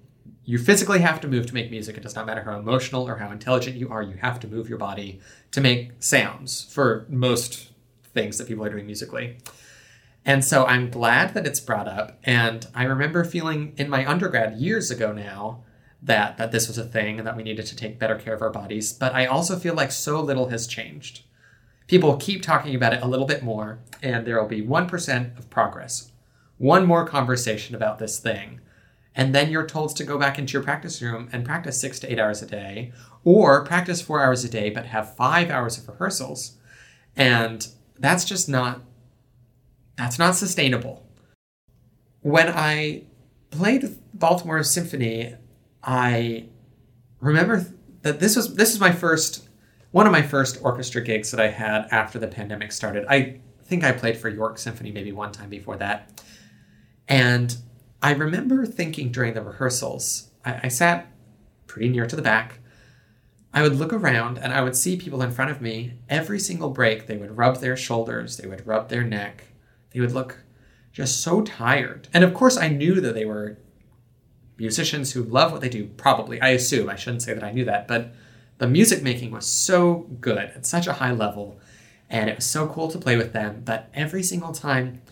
you 0.44 0.59
physically 0.59 1.01
have 1.01 1.21
to 1.23 1.29
move 1.29 1.47
to 1.47 1.55
make 1.55 1.73
music. 1.73 1.97
It 1.97 2.05
does 2.05 2.14
not 2.14 2.25
matter 2.25 2.42
how 2.42 2.57
emotional 2.57 3.07
or 3.07 3.16
how 3.16 3.33
intelligent 3.33 3.77
you 3.77 3.90
are, 3.90 4.01
you 4.01 4.14
have 4.14 4.38
to 4.40 4.49
move 4.49 4.68
your 4.68 4.79
body 4.79 5.21
to 5.51 5.61
make 5.61 5.90
sounds 5.99 6.73
for 6.73 7.05
most 7.11 7.73
things 8.14 8.38
that 8.38 8.47
people 8.47 8.64
are 8.64 8.71
doing 8.71 8.87
musically. 8.87 9.38
And 10.29 10.45
so 10.45 10.67
I'm 10.67 10.91
glad 10.91 11.33
that 11.33 11.47
it's 11.47 11.59
brought 11.59 11.88
up. 11.88 12.19
And 12.23 12.67
I 12.75 12.85
remember 12.85 13.25
feeling 13.25 13.73
in 13.79 13.88
my 13.88 14.07
undergrad 14.07 14.59
years 14.59 14.91
ago 14.91 15.11
now 15.11 15.64
that 16.03 16.37
that 16.37 16.53
this 16.53 16.69
was 16.69 16.77
a 16.77 16.85
thing 16.85 17.17
and 17.17 17.27
that 17.27 17.35
we 17.35 17.43
needed 17.43 17.64
to 17.64 17.75
take 17.75 17.99
better 17.99 18.17
care 18.17 18.35
of 18.35 18.43
our 18.43 18.51
bodies. 18.51 18.93
But 18.93 19.14
I 19.14 19.25
also 19.25 19.59
feel 19.59 19.73
like 19.73 19.91
so 19.91 20.21
little 20.21 20.51
has 20.51 20.67
changed. 20.67 21.23
People 21.87 22.19
keep 22.19 22.43
talking 22.43 22.75
about 22.75 22.93
it 22.93 23.03
a 23.03 23.09
little 23.09 23.25
bit 23.25 23.43
more, 23.43 23.79
and 24.03 24.27
there 24.27 24.38
will 24.38 24.47
be 24.47 24.61
1% 24.61 25.38
of 25.38 25.49
progress. 25.49 26.12
One 26.59 26.85
more 26.85 27.07
conversation 27.07 27.75
about 27.75 27.99
this 27.99 28.19
thing. 28.19 28.61
And 29.14 29.35
then 29.35 29.51
you're 29.51 29.67
told 29.67 29.97
to 29.97 30.05
go 30.05 30.19
back 30.19 30.38
into 30.38 30.53
your 30.53 30.62
practice 30.62 31.01
room 31.01 31.31
and 31.33 31.43
practice 31.43 31.81
six 31.81 31.99
to 32.01 32.12
eight 32.12 32.19
hours 32.19 32.43
a 32.43 32.47
day, 32.47 32.93
or 33.25 33.64
practice 33.64 34.03
four 34.03 34.23
hours 34.23 34.45
a 34.45 34.51
day, 34.51 34.69
but 34.69 34.85
have 34.85 35.17
five 35.17 35.49
hours 35.49 35.79
of 35.79 35.88
rehearsals. 35.88 36.59
And 37.17 37.67
that's 37.99 38.27
just 38.27 38.47
not 38.47 38.83
that's 39.98 40.18
not 40.18 40.37
sustainable. 40.37 41.04
When 42.20 42.48
I 42.48 43.02
played 43.50 43.98
Baltimore 44.14 44.62
Symphony, 44.62 45.34
I 45.82 46.46
remember 47.20 47.66
that 48.02 48.20
this 48.20 48.37
was 48.37 48.54
this 48.54 48.72
is 48.72 48.80
my 48.80 48.92
first 48.92 49.48
one 49.90 50.06
of 50.06 50.12
my 50.12 50.22
first 50.22 50.58
orchestra 50.62 51.02
gigs 51.02 51.32
that 51.32 51.40
I 51.40 51.48
had 51.48 51.88
after 51.90 52.18
the 52.18 52.28
pandemic 52.28 52.72
started. 52.72 53.06
I 53.08 53.40
think 53.64 53.84
I 53.84 53.92
played 53.92 54.16
for 54.16 54.28
York 54.28 54.58
Symphony 54.58 54.92
maybe 54.92 55.12
one 55.12 55.32
time 55.32 55.50
before 55.50 55.76
that. 55.78 56.22
And 57.08 57.56
I 58.00 58.12
remember 58.12 58.66
thinking 58.66 59.11
during 59.11 59.34
the 59.34 59.42
rehearsals, 59.42 60.30
I, 60.44 60.61
I 60.64 60.68
sat 60.68 61.11
pretty 61.66 61.88
near 61.88 62.06
to 62.06 62.16
the 62.16 62.22
back. 62.22 62.61
I 63.52 63.62
would 63.62 63.76
look 63.76 63.92
around 63.92 64.38
and 64.38 64.52
I 64.52 64.61
would 64.61 64.76
see 64.76 64.96
people 64.96 65.22
in 65.22 65.32
front 65.32 65.50
of 65.50 65.61
me. 65.61 65.94
Every 66.08 66.38
single 66.38 66.70
break, 66.70 67.06
they 67.06 67.16
would 67.16 67.37
rub 67.37 67.56
their 67.56 67.76
shoulders, 67.76 68.37
they 68.37 68.46
would 68.46 68.66
rub 68.66 68.90
their 68.90 69.02
neck, 69.02 69.44
they 69.90 70.01
would 70.01 70.12
look 70.12 70.44
just 70.92 71.20
so 71.20 71.42
tired. 71.42 72.09
And 72.12 72.24
of 72.24 72.35
course, 72.35 72.57
I 72.57 72.68
knew 72.68 73.01
that 73.01 73.14
they 73.14 73.24
were 73.24 73.59
musicians 74.59 75.12
who 75.12 75.22
love 75.22 75.53
what 75.53 75.61
they 75.61 75.68
do, 75.68 75.87
probably. 75.87 76.40
I 76.40 76.51
assume. 76.51 76.88
I 76.88 76.96
shouldn't 76.96 77.22
say 77.22 77.35
that 77.35 77.44
I 77.44 77.53
knew 77.53 77.64
that. 77.64 77.87
But 77.87 78.12
the 78.59 78.68
music 78.68 79.03
making 79.03 79.31
was 79.31 79.46
so 79.46 80.09
good 80.20 80.38
at 80.38 80.66
such 80.66 80.87
a 80.87 80.94
high 80.94 81.12
level. 81.12 81.61
And 82.11 82.29
it 82.29 82.37
was 82.37 82.46
so 82.46 82.66
cool 82.66 82.90
to 82.90 82.98
play 82.98 83.16
with 83.16 83.33
them. 83.33 83.62
But 83.64 83.90
every 83.94 84.22
single 84.22 84.53
time 84.53 85.03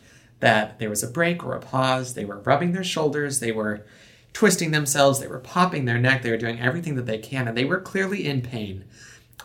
that 0.41 0.79
there 0.79 0.91
was 0.91 1.03
a 1.03 1.09
break 1.09 1.45
or 1.45 1.55
a 1.55 1.61
pause, 1.61 2.15
they 2.15 2.25
were 2.25 2.41
rubbing 2.41 2.73
their 2.73 2.85
shoulders, 2.85 3.41
they 3.41 3.53
were 3.53 3.87
twisting 4.33 4.71
themselves, 4.71 5.19
they 5.19 5.27
were 5.27 5.39
popping 5.39 5.85
their 5.85 5.99
neck, 5.99 6.23
they 6.23 6.31
were 6.31 6.37
doing 6.37 6.61
everything 6.61 6.95
that 6.97 7.07
they 7.07 7.19
can, 7.19 7.49
and 7.49 7.57
they 7.57 7.65
were 7.65 7.81
clearly 7.81 8.27
in 8.27 8.43
pain. 8.43 8.85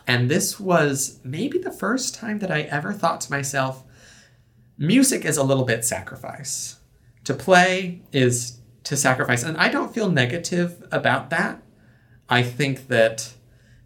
And 0.06 0.28
this 0.28 0.60
was 0.60 1.20
maybe 1.24 1.58
the 1.58 1.70
first 1.70 2.14
time 2.14 2.40
that 2.40 2.50
I 2.50 2.62
ever 2.62 2.92
thought 2.92 3.20
to 3.22 3.30
myself, 3.30 3.84
music 4.82 5.24
is 5.24 5.36
a 5.36 5.44
little 5.44 5.64
bit 5.64 5.84
sacrifice. 5.84 6.80
To 7.24 7.34
play 7.34 8.02
is 8.12 8.58
to 8.82 8.96
sacrifice. 8.96 9.44
And 9.44 9.56
I 9.56 9.68
don't 9.68 9.94
feel 9.94 10.10
negative 10.10 10.82
about 10.90 11.30
that. 11.30 11.62
I 12.28 12.42
think 12.42 12.88
that 12.88 13.32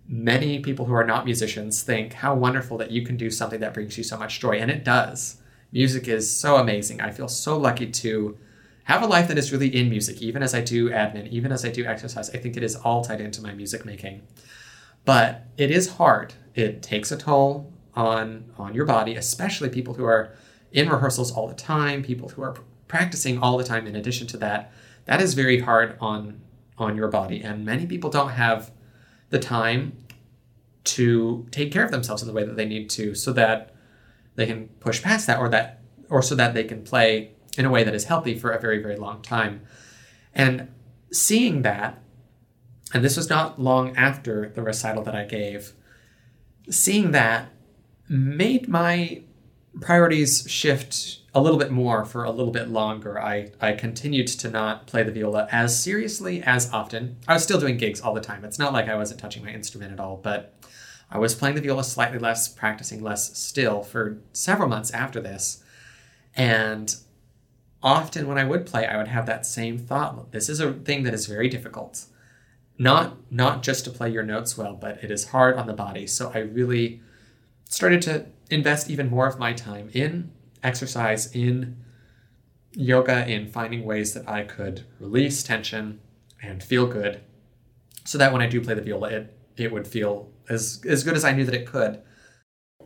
many 0.08 0.60
people 0.60 0.86
who 0.86 0.94
are 0.94 1.04
not 1.04 1.26
musicians 1.26 1.82
think 1.82 2.14
how 2.14 2.34
wonderful 2.34 2.78
that 2.78 2.90
you 2.90 3.04
can 3.04 3.18
do 3.18 3.30
something 3.30 3.60
that 3.60 3.74
brings 3.74 3.98
you 3.98 4.04
so 4.04 4.16
much 4.16 4.40
joy. 4.40 4.52
And 4.52 4.70
it 4.70 4.84
does. 4.84 5.42
Music 5.70 6.08
is 6.08 6.34
so 6.34 6.56
amazing. 6.56 7.02
I 7.02 7.10
feel 7.10 7.28
so 7.28 7.58
lucky 7.58 7.90
to 7.90 8.38
have 8.84 9.02
a 9.02 9.06
life 9.06 9.28
that 9.28 9.36
is 9.36 9.52
really 9.52 9.76
in 9.76 9.90
music, 9.90 10.22
even 10.22 10.42
as 10.42 10.54
I 10.54 10.62
do 10.62 10.88
admin, 10.88 11.28
even 11.28 11.52
as 11.52 11.64
I 11.64 11.70
do 11.70 11.84
exercise. 11.84 12.30
I 12.30 12.38
think 12.38 12.56
it 12.56 12.62
is 12.62 12.76
all 12.76 13.04
tied 13.04 13.20
into 13.20 13.42
my 13.42 13.52
music 13.52 13.84
making. 13.84 14.22
But 15.04 15.44
it 15.58 15.70
is 15.70 15.94
hard. 15.94 16.34
It 16.54 16.82
takes 16.82 17.12
a 17.12 17.18
toll 17.18 17.70
on 17.94 18.44
on 18.56 18.74
your 18.74 18.86
body, 18.86 19.16
especially 19.16 19.68
people 19.68 19.94
who 19.94 20.04
are 20.04 20.34
in 20.72 20.88
rehearsals 20.88 21.32
all 21.32 21.48
the 21.48 21.54
time, 21.54 22.02
people 22.02 22.28
who 22.30 22.42
are 22.42 22.56
practicing 22.88 23.38
all 23.38 23.56
the 23.56 23.64
time 23.64 23.86
in 23.86 23.96
addition 23.96 24.26
to 24.28 24.36
that. 24.38 24.72
That 25.06 25.20
is 25.20 25.34
very 25.34 25.60
hard 25.60 25.96
on 26.00 26.40
on 26.78 26.96
your 26.96 27.08
body 27.08 27.42
and 27.42 27.64
many 27.64 27.86
people 27.86 28.10
don't 28.10 28.30
have 28.30 28.70
the 29.30 29.38
time 29.38 29.96
to 30.84 31.46
take 31.50 31.72
care 31.72 31.84
of 31.84 31.90
themselves 31.90 32.22
in 32.22 32.28
the 32.28 32.34
way 32.34 32.44
that 32.44 32.56
they 32.56 32.66
need 32.66 32.88
to 32.90 33.14
so 33.14 33.32
that 33.32 33.74
they 34.34 34.46
can 34.46 34.68
push 34.80 35.02
past 35.02 35.26
that 35.26 35.38
or 35.38 35.48
that 35.48 35.80
or 36.08 36.22
so 36.22 36.34
that 36.34 36.54
they 36.54 36.64
can 36.64 36.82
play 36.82 37.32
in 37.56 37.64
a 37.64 37.70
way 37.70 37.82
that 37.82 37.94
is 37.94 38.04
healthy 38.04 38.38
for 38.38 38.50
a 38.50 38.60
very 38.60 38.80
very 38.82 38.96
long 38.96 39.22
time 39.22 39.62
and 40.34 40.68
seeing 41.10 41.62
that 41.62 41.98
and 42.92 43.02
this 43.02 43.16
was 43.16 43.28
not 43.28 43.60
long 43.60 43.96
after 43.96 44.50
the 44.50 44.62
recital 44.62 45.02
that 45.02 45.14
i 45.14 45.24
gave 45.24 45.72
seeing 46.68 47.12
that 47.12 47.48
made 48.08 48.68
my 48.68 49.22
priorities 49.80 50.48
shift 50.48 51.20
a 51.34 51.40
little 51.40 51.58
bit 51.58 51.70
more 51.70 52.04
for 52.04 52.24
a 52.24 52.30
little 52.30 52.52
bit 52.52 52.68
longer. 52.68 53.20
I, 53.20 53.52
I 53.60 53.72
continued 53.72 54.26
to 54.28 54.50
not 54.50 54.86
play 54.86 55.02
the 55.02 55.12
viola 55.12 55.48
as 55.52 55.78
seriously 55.78 56.42
as 56.42 56.72
often. 56.72 57.16
I 57.28 57.34
was 57.34 57.42
still 57.42 57.60
doing 57.60 57.76
gigs 57.76 58.00
all 58.00 58.14
the 58.14 58.20
time. 58.20 58.44
It's 58.44 58.58
not 58.58 58.72
like 58.72 58.88
I 58.88 58.96
wasn't 58.96 59.20
touching 59.20 59.44
my 59.44 59.50
instrument 59.50 59.92
at 59.92 60.00
all, 60.00 60.16
but 60.16 60.54
I 61.10 61.18
was 61.18 61.34
playing 61.34 61.54
the 61.54 61.60
viola 61.60 61.84
slightly 61.84 62.18
less, 62.18 62.48
practicing 62.48 63.02
less 63.02 63.36
still 63.36 63.82
for 63.82 64.18
several 64.32 64.68
months 64.68 64.90
after 64.92 65.20
this. 65.20 65.62
And 66.34 66.94
often 67.82 68.26
when 68.26 68.38
I 68.38 68.44
would 68.44 68.66
play, 68.66 68.86
I 68.86 68.96
would 68.96 69.08
have 69.08 69.26
that 69.26 69.46
same 69.46 69.78
thought. 69.78 70.32
This 70.32 70.48
is 70.48 70.60
a 70.60 70.72
thing 70.72 71.02
that 71.04 71.14
is 71.14 71.26
very 71.26 71.48
difficult. 71.48 72.06
Not 72.78 73.16
not 73.30 73.62
just 73.62 73.84
to 73.84 73.90
play 73.90 74.10
your 74.10 74.22
notes 74.22 74.58
well, 74.58 74.74
but 74.74 75.02
it 75.02 75.10
is 75.10 75.28
hard 75.28 75.56
on 75.56 75.66
the 75.66 75.72
body. 75.72 76.06
So 76.06 76.30
I 76.34 76.38
really 76.38 77.00
started 77.68 78.02
to 78.02 78.26
invest 78.50 78.90
even 78.90 79.10
more 79.10 79.26
of 79.26 79.38
my 79.38 79.52
time 79.52 79.90
in 79.92 80.30
exercise, 80.62 81.34
in 81.34 81.76
yoga, 82.72 83.26
in 83.26 83.48
finding 83.48 83.84
ways 83.84 84.14
that 84.14 84.28
I 84.28 84.42
could 84.42 84.84
release 85.00 85.42
tension 85.42 86.00
and 86.42 86.62
feel 86.62 86.86
good 86.86 87.20
so 88.04 88.18
that 88.18 88.32
when 88.32 88.42
I 88.42 88.46
do 88.46 88.60
play 88.60 88.74
the 88.74 88.82
viola, 88.82 89.08
it, 89.08 89.38
it 89.56 89.72
would 89.72 89.86
feel 89.86 90.30
as, 90.48 90.82
as 90.86 91.02
good 91.02 91.16
as 91.16 91.24
I 91.24 91.32
knew 91.32 91.44
that 91.44 91.54
it 91.54 91.66
could. 91.66 92.02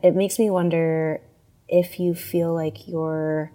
It 0.03 0.15
makes 0.15 0.39
me 0.39 0.51
wonder 0.51 1.21
if 1.69 2.01
you 2.01 2.15
feel 2.15 2.55
like 2.55 2.89
your, 2.89 3.53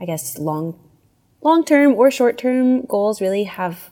I 0.00 0.04
guess, 0.04 0.38
long 0.38 0.78
long 1.42 1.64
term 1.64 1.94
or 1.94 2.10
short 2.10 2.38
term 2.38 2.82
goals 2.82 3.20
really 3.20 3.44
have, 3.44 3.90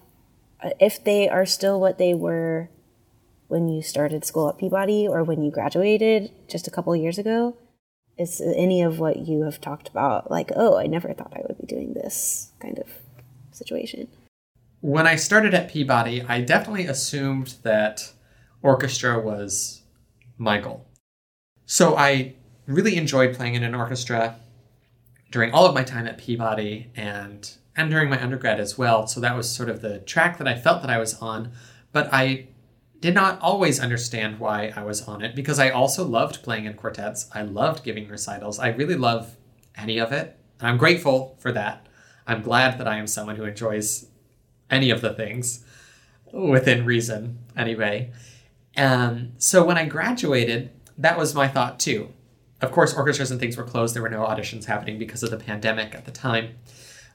if 0.78 1.02
they 1.02 1.28
are 1.28 1.46
still 1.46 1.80
what 1.80 1.98
they 1.98 2.14
were 2.14 2.70
when 3.50 3.68
you 3.68 3.82
started 3.82 4.24
school 4.24 4.48
at 4.48 4.58
Peabody 4.58 5.06
or 5.08 5.24
when 5.24 5.42
you 5.42 5.50
graduated 5.50 6.30
just 6.48 6.66
a 6.66 6.70
couple 6.70 6.94
years 6.94 7.18
ago? 7.18 7.56
Is 8.16 8.40
any 8.40 8.82
of 8.82 8.98
what 8.98 9.26
you 9.26 9.42
have 9.42 9.60
talked 9.60 9.88
about 9.88 10.30
like, 10.30 10.50
oh, 10.54 10.78
I 10.78 10.86
never 10.86 11.12
thought 11.12 11.32
I 11.34 11.42
would 11.48 11.58
be 11.58 11.66
doing 11.66 11.94
this 11.94 12.52
kind 12.60 12.78
of 12.78 12.86
situation? 13.50 14.08
When 14.80 15.06
I 15.06 15.16
started 15.16 15.54
at 15.54 15.70
Peabody, 15.70 16.22
I 16.22 16.42
definitely 16.42 16.86
assumed 16.86 17.56
that 17.62 18.12
orchestra 18.62 19.18
was 19.18 19.82
my 20.38 20.58
goal. 20.58 20.86
So 21.66 21.96
I 21.96 22.34
really 22.66 22.96
enjoyed 22.96 23.34
playing 23.34 23.54
in 23.54 23.62
an 23.62 23.74
orchestra 23.74 24.36
during 25.30 25.52
all 25.52 25.66
of 25.66 25.74
my 25.74 25.82
time 25.82 26.06
at 26.06 26.18
Peabody 26.18 26.90
and 26.94 27.56
and 27.76 27.90
during 27.90 28.10
my 28.10 28.22
undergrad 28.22 28.60
as 28.60 28.76
well. 28.76 29.06
So 29.06 29.20
that 29.20 29.36
was 29.36 29.48
sort 29.48 29.68
of 29.68 29.80
the 29.80 30.00
track 30.00 30.38
that 30.38 30.48
I 30.48 30.58
felt 30.58 30.82
that 30.82 30.90
I 30.90 30.98
was 30.98 31.14
on. 31.14 31.52
But 31.92 32.12
I 32.12 32.48
did 33.00 33.14
not 33.14 33.40
always 33.40 33.80
understand 33.80 34.38
why 34.38 34.72
I 34.76 34.82
was 34.82 35.02
on 35.08 35.22
it 35.22 35.34
because 35.34 35.58
I 35.58 35.70
also 35.70 36.04
loved 36.04 36.42
playing 36.42 36.66
in 36.66 36.74
quartets. 36.74 37.28
I 37.32 37.42
loved 37.42 37.82
giving 37.82 38.08
recitals. 38.08 38.58
I 38.58 38.68
really 38.68 38.96
love 38.96 39.36
any 39.76 39.98
of 39.98 40.12
it. 40.12 40.36
And 40.58 40.68
I'm 40.68 40.76
grateful 40.76 41.36
for 41.40 41.50
that. 41.52 41.86
I'm 42.26 42.42
glad 42.42 42.78
that 42.78 42.86
I 42.86 42.98
am 42.98 43.06
someone 43.06 43.36
who 43.36 43.44
enjoys 43.44 44.06
any 44.70 44.90
of 44.90 45.00
the 45.00 45.14
things 45.14 45.64
within 46.32 46.84
reason, 46.84 47.38
anyway. 47.56 48.12
Um, 48.76 49.32
so 49.38 49.64
when 49.64 49.78
I 49.78 49.86
graduated, 49.86 50.70
that 50.98 51.18
was 51.18 51.34
my 51.34 51.48
thought 51.48 51.80
too. 51.80 52.10
Of 52.60 52.72
course, 52.72 52.94
orchestras 52.94 53.30
and 53.30 53.40
things 53.40 53.56
were 53.56 53.64
closed. 53.64 53.94
There 53.94 54.02
were 54.02 54.10
no 54.10 54.24
auditions 54.24 54.66
happening 54.66 54.98
because 54.98 55.22
of 55.22 55.30
the 55.30 55.38
pandemic 55.38 55.94
at 55.94 56.04
the 56.04 56.10
time. 56.10 56.56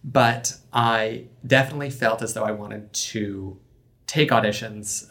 But 0.04 0.58
I 0.74 1.26
definitely 1.46 1.92
felt 1.92 2.22
as 2.22 2.34
though 2.34 2.44
I 2.44 2.52
wanted 2.52 2.92
to 2.94 3.60
take 4.08 4.32
auditions 4.32 5.08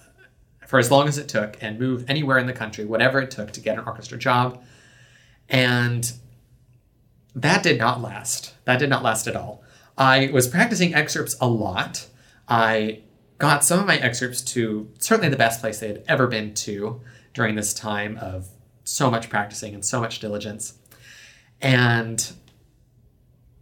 for 0.74 0.80
as 0.80 0.90
long 0.90 1.06
as 1.06 1.18
it 1.18 1.28
took 1.28 1.56
and 1.60 1.78
move 1.78 2.04
anywhere 2.08 2.37
in 2.37 2.48
the 2.48 2.52
country, 2.52 2.84
whatever 2.84 3.20
it 3.20 3.30
took 3.30 3.52
to 3.52 3.60
get 3.60 3.78
an 3.78 3.84
orchestra 3.87 4.18
job. 4.18 4.60
And 5.48 6.12
that 7.37 7.62
did 7.62 7.78
not 7.78 8.00
last. 8.00 8.54
That 8.64 8.80
did 8.80 8.90
not 8.90 9.04
last 9.04 9.28
at 9.28 9.37
all. 9.37 9.62
I 9.96 10.30
was 10.32 10.48
practicing 10.48 10.92
excerpts 10.92 11.37
a 11.40 11.46
lot. 11.46 12.08
I 12.48 13.02
got 13.38 13.62
some 13.62 13.78
of 13.78 13.87
my 13.87 13.98
excerpts 13.98 14.42
to 14.54 14.90
certainly 14.98 15.28
the 15.28 15.37
best 15.37 15.60
place 15.60 15.78
they 15.78 15.87
had 15.87 16.02
ever 16.08 16.26
been 16.26 16.54
to 16.54 17.00
during 17.34 17.54
this 17.54 17.72
time 17.72 18.18
of 18.20 18.48
so 18.82 19.08
much 19.08 19.30
practicing 19.30 19.74
and 19.74 19.84
so 19.84 20.00
much 20.00 20.18
diligence. 20.18 20.74
And 21.62 22.32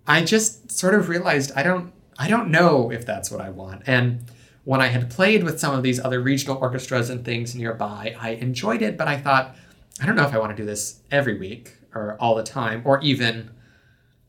I 0.07 0.25
just 0.25 0.73
sort 0.73 0.95
of 0.95 1.11
realized 1.11 1.53
I 1.55 1.63
don't 1.63 1.93
I 2.19 2.29
don't 2.29 2.51
know 2.51 2.91
if 2.91 3.05
that's 3.05 3.31
what 3.31 3.43
I 3.43 3.51
want. 3.51 3.83
And 3.85 4.25
when 4.65 4.81
I 4.81 4.89
had 4.89 5.11
played 5.11 5.43
with 5.45 5.59
some 5.59 5.75
of 5.75 5.83
these 5.83 5.99
other 6.01 6.21
regional 6.21 6.57
orchestras 6.59 7.11
and 7.11 7.25
things 7.25 7.55
nearby, 7.55 8.15
I 8.21 8.31
enjoyed 8.31 8.83
it, 8.83 8.97
but 8.97 9.09
I 9.09 9.19
thought, 9.19 9.57
I 10.01 10.07
don't 10.07 10.17
know 10.17 10.27
if 10.27 10.35
I 10.35 10.39
want 10.39 10.57
to 10.57 10.63
do 10.63 10.67
this 10.67 11.01
every 11.11 11.39
week 11.39 11.75
or 11.95 12.17
all 12.21 12.35
the 12.35 12.43
time, 12.43 12.83
or 12.85 13.01
even 13.01 13.51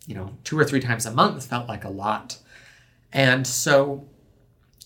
you 0.05 0.15
know, 0.15 0.37
two 0.43 0.57
or 0.57 0.65
three 0.65 0.79
times 0.79 1.05
a 1.05 1.11
month 1.11 1.45
felt 1.45 1.67
like 1.67 1.83
a 1.83 1.89
lot. 1.89 2.37
And 3.11 3.45
so 3.47 4.07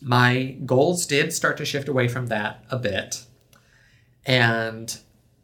my 0.01 0.57
goals 0.65 1.05
did 1.05 1.33
start 1.33 1.57
to 1.57 1.65
shift 1.65 1.88
away 1.88 2.07
from 2.07 2.27
that 2.27 2.63
a 2.69 2.77
bit. 2.77 3.25
And 4.25 4.95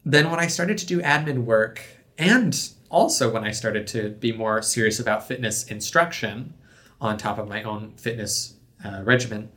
then 0.06 0.30
when 0.30 0.40
I 0.40 0.48
started 0.48 0.78
to 0.80 0.86
do 0.86 1.02
admin 1.02 1.46
work, 1.46 1.82
and 2.18 2.70
also 2.90 3.32
when 3.32 3.44
I 3.44 3.52
started 3.52 3.88
to 3.88 4.10
be 4.10 4.32
more 4.32 4.62
serious 4.62 5.00
about 5.00 5.28
fitness 5.28 5.64
instruction 5.66 6.54
on 7.02 7.18
top 7.18 7.40
of 7.40 7.48
my 7.48 7.64
own 7.64 7.94
fitness 7.96 8.56
uh, 8.86 9.02
regimen, 9.04 9.50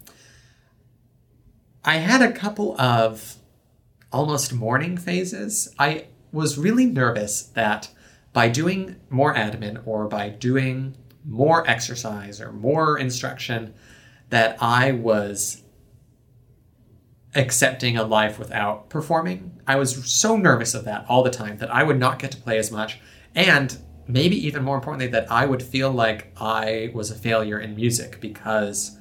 I 1.87 1.99
had 1.99 2.21
a 2.21 2.33
couple 2.33 2.79
of 2.81 3.37
almost 4.13 4.53
mourning 4.53 4.97
phases. 4.99 5.73
I 5.79 6.09
was 6.33 6.59
really 6.59 6.85
nervous 6.85 7.43
that 7.43 7.89
by 8.33 8.49
doing 8.49 8.97
more 9.09 9.33
admin 9.33 9.87
or 9.87 10.09
by 10.09 10.31
doing 10.31 10.97
more 11.25 11.69
exercise 11.69 12.41
or 12.41 12.53
more 12.53 12.99
instruction, 12.99 13.73
that 14.31 14.61
I 14.61 14.91
was 14.91 15.63
accepting 17.37 17.97
a 17.97 18.05
life 18.05 18.39
without 18.39 18.89
performing. 18.89 19.61
I 19.67 19.77
was 19.77 20.11
so 20.13 20.37
nervous 20.37 20.75
of 20.75 20.85
that 20.87 21.07
all 21.09 21.23
the 21.23 21.31
time 21.31 21.59
that 21.59 21.73
I 21.73 21.85
would 21.85 22.01
not 22.01 22.19
get 22.19 22.33
to 22.33 22.37
play 22.37 22.59
as 22.59 22.73
much. 22.73 22.99
And 23.35 23.79
maybe 24.09 24.37
even 24.47 24.65
more 24.65 24.77
importantly, 24.77 25.09
that 25.09 25.31
I 25.31 25.47
would 25.47 25.63
feel 25.63 25.93
like 25.93 26.33
I 26.37 26.91
was 26.95 27.13
a 27.13 27.15
failure 27.15 27.61
in 27.61 27.77
music 27.77 28.21
because 28.21 28.99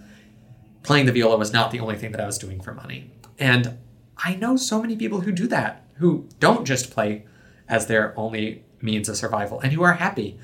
playing 0.86 1.08
the 1.08 1.12
viola 1.12 1.38
was 1.38 1.52
not 1.52 1.72
the 1.72 1.80
only 1.80 1.98
thing 1.98 2.12
that 2.12 2.22
I 2.22 2.26
was 2.26 2.38
doing 2.38 2.62
for 2.62 2.74
money. 2.74 3.12
And 3.40 3.78
I 4.18 4.36
know 4.36 4.56
so 4.56 4.82
many 4.82 4.96
people 4.96 5.22
who 5.22 5.32
do 5.32 5.48
that, 5.48 5.88
who 5.98 6.30
don't 6.40 6.66
just 6.66 6.92
play 6.92 7.26
as 7.68 7.88
their 7.88 8.18
only 8.18 8.64
means 8.82 9.10
of 9.10 9.18
survival 9.18 9.60
and 9.60 9.74
who 9.74 9.84
are 9.84 9.94
happy. 9.94 10.40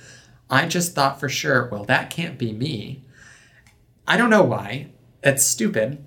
I 0.49 0.67
just 0.67 0.93
thought 0.93 1.19
for 1.19 1.29
sure, 1.29 1.69
well, 1.71 1.85
that 1.85 2.09
can't 2.09 2.37
be 2.37 2.51
me. 2.51 3.05
I 4.07 4.17
don't 4.17 4.29
know 4.29 4.43
why. 4.43 4.91
It's 5.23 5.45
stupid. 5.45 6.03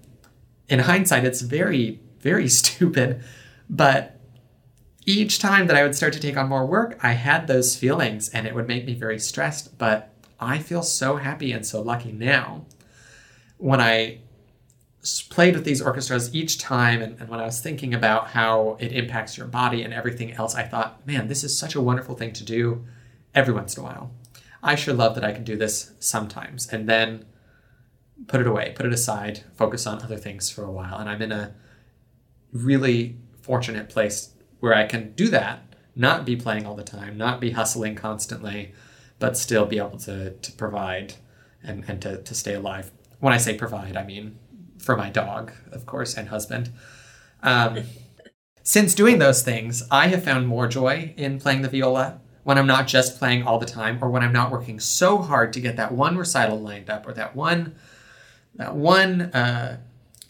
In 0.69 0.81
hindsight, 0.81 1.25
it's 1.25 1.41
very, 1.41 2.01
very 2.19 2.49
stupid. 2.61 3.23
But 3.71 4.21
each 5.07 5.39
time 5.39 5.67
that 5.69 5.77
I 5.77 5.83
would 5.83 5.95
start 5.95 6.13
to 6.15 6.21
take 6.21 6.37
on 6.37 6.49
more 6.49 6.67
work, 6.67 6.99
I 7.03 7.13
had 7.13 7.47
those 7.47 7.77
feelings 7.77 8.29
and 8.31 8.47
it 8.47 8.55
would 8.55 8.69
make 8.69 8.85
me 8.85 8.95
very 8.95 9.19
stressed. 9.19 9.79
But 9.79 10.13
I 10.41 10.59
feel 10.59 10.83
so 10.83 11.17
happy 11.17 11.53
and 11.53 11.65
so 11.65 11.81
lucky 11.81 12.13
now 12.13 12.67
when 13.59 13.81
I 13.81 14.21
played 15.29 15.55
with 15.55 15.65
these 15.65 15.83
orchestras 15.83 16.35
each 16.35 16.59
time 16.59 17.03
and, 17.03 17.21
and, 17.21 17.29
when 17.29 17.41
I 17.41 17.45
was 17.45 17.61
thinking 17.61 17.93
about 17.93 18.29
how 18.29 18.77
it 18.81 18.93
impacts 18.93 19.37
your 19.37 19.47
body 19.47 19.83
and 19.83 19.93
everything 19.93 20.33
else, 20.33 20.55
I 20.55 20.63
thought, 20.63 21.07
man, 21.07 21.29
this 21.29 21.45
is 21.45 21.59
such 21.59 21.75
a 21.75 21.81
wonderful 21.81 22.15
thing 22.15 22.33
to 22.33 22.45
do 22.45 22.85
every 23.35 23.53
once 23.53 23.77
in 23.77 23.83
a 23.83 23.87
while. 23.87 24.13
I 24.63 24.77
sure 24.77 24.95
love 24.95 25.15
that 25.17 25.25
I 25.25 25.33
can 25.33 25.45
do 25.45 25.57
this 25.57 25.93
sometimes. 26.01 26.67
And 26.73 26.89
then 26.89 27.27
put 28.27 28.41
it 28.41 28.47
away, 28.47 28.73
put 28.75 28.87
it 28.87 28.93
aside, 28.93 29.43
focus 29.55 29.87
on 29.87 30.03
other 30.03 30.17
things 30.17 30.51
for 30.51 30.65
a 30.65 30.71
while. 30.71 30.97
And 30.97 31.09
I'm 31.09 31.21
in 31.21 31.33
a 31.33 31.55
really 32.53 33.17
fortunate 33.43 33.89
place 33.91 34.31
where 34.61 34.75
I 34.75 34.87
can 34.87 35.13
do 35.13 35.29
that, 35.29 35.75
not 35.95 36.25
be 36.25 36.37
playing 36.37 36.65
all 36.65 36.75
the 36.75 36.83
time, 36.83 37.19
not 37.19 37.41
be 37.41 37.51
hustling 37.51 37.95
constantly, 37.95 38.73
but 39.19 39.37
still 39.37 39.67
be 39.67 39.79
able 39.79 39.99
to, 39.99 40.31
to 40.31 40.53
provide 40.53 41.15
and, 41.63 41.85
and 41.89 42.01
to, 42.03 42.23
to 42.23 42.35
stay 42.35 42.55
alive. 42.55 42.91
When 43.21 43.33
I 43.33 43.39
say 43.39 43.55
provide, 43.57 43.97
I 43.97 44.05
mean 44.05 44.39
for 44.85 44.97
my 44.97 45.11
dog, 45.11 45.53
of 45.73 45.87
course, 45.87 46.15
and 46.15 46.29
husband. 46.29 46.71
Um, 47.43 47.85
since 48.63 48.95
doing 48.95 49.19
those 49.19 49.43
things, 49.43 49.83
I 49.91 50.09
have 50.09 50.25
found 50.25 50.47
more 50.47 50.67
joy 50.69 51.15
in 51.17 51.39
playing 51.39 51.63
the 51.63 51.69
viola 51.69 52.21
when 52.45 52.59
I'm 52.59 52.67
not 52.67 52.87
just 52.87 53.19
playing 53.19 53.43
all 53.43 53.59
the 53.59 53.67
time 53.67 53.99
or 54.03 54.11
when 54.11 54.23
I'm 54.23 54.33
not 54.33 54.51
working 54.51 54.79
so 54.79 55.19
hard 55.19 55.53
to 55.55 55.61
get 55.61 55.77
that 55.77 55.93
one 55.93 56.17
recital 56.17 56.61
lined 56.61 56.91
up 56.91 57.07
or 57.07 57.13
that 57.15 57.35
one 57.35 57.75
that 58.57 58.75
one 58.75 59.23
uh, 59.23 59.79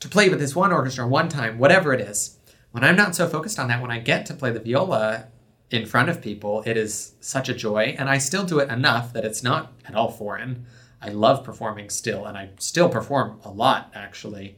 to 0.01 0.09
play 0.09 0.29
with 0.29 0.39
this 0.39 0.57
one 0.57 0.73
orchestra 0.73 1.07
one 1.07 1.29
time, 1.29 1.59
whatever 1.59 1.93
it 1.93 2.01
is. 2.01 2.39
When 2.73 2.83
I'm 2.83 2.97
not 2.97 3.15
so 3.15 3.29
focused 3.29 3.59
on 3.59 3.69
that, 3.69 3.81
when 3.81 3.91
I 3.91 3.99
get 3.99 4.27
to 4.27 4.35
play 4.35 4.51
the 4.51 4.61
viola 4.61 5.27
in 5.71 5.87
front 5.87 6.09
of 6.09 6.23
people, 6.23 6.63
it 6.67 6.77
is 6.77 7.15
such 7.21 7.49
a 7.49 7.55
joy, 7.55 7.95
and 7.99 8.09
I 8.09 8.19
still 8.19 8.45
do 8.45 8.59
it 8.59 8.71
enough 8.71 9.13
that 9.13 9.25
it's 9.25 9.43
not 9.43 9.73
at 9.87 9.95
all 9.95 10.11
foreign. 10.11 10.67
I 11.05 11.11
love 11.11 11.45
performing 11.45 11.91
still, 11.91 12.25
and 12.25 12.37
I 12.39 12.51
still 12.59 12.89
perform 12.89 13.41
a 13.45 13.51
lot 13.51 13.93
actually. 13.95 14.57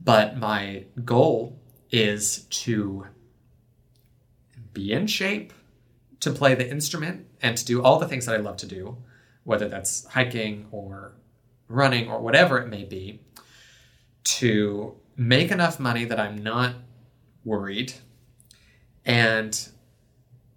But 0.00 0.36
my 0.36 0.84
goal 1.04 1.58
is 1.90 2.44
to 2.62 3.06
be 4.74 4.92
in 4.92 5.06
shape 5.06 5.52
to 6.20 6.30
play 6.30 6.54
the 6.54 6.68
instrument 6.68 7.26
and 7.40 7.56
to 7.56 7.64
do 7.64 7.82
all 7.82 7.98
the 7.98 8.06
things 8.06 8.26
that 8.26 8.34
I 8.34 8.38
love 8.38 8.58
to 8.58 8.66
do, 8.66 8.98
whether 9.44 9.68
that's 9.68 10.04
hiking 10.06 10.66
or 10.70 11.14
running 11.68 12.10
or 12.10 12.20
whatever 12.20 12.58
it 12.58 12.68
may 12.68 12.84
be, 12.84 13.20
to 14.24 14.94
make 15.16 15.50
enough 15.50 15.80
money 15.80 16.04
that 16.04 16.20
I'm 16.20 16.42
not 16.42 16.74
worried 17.44 17.94
and 19.04 19.68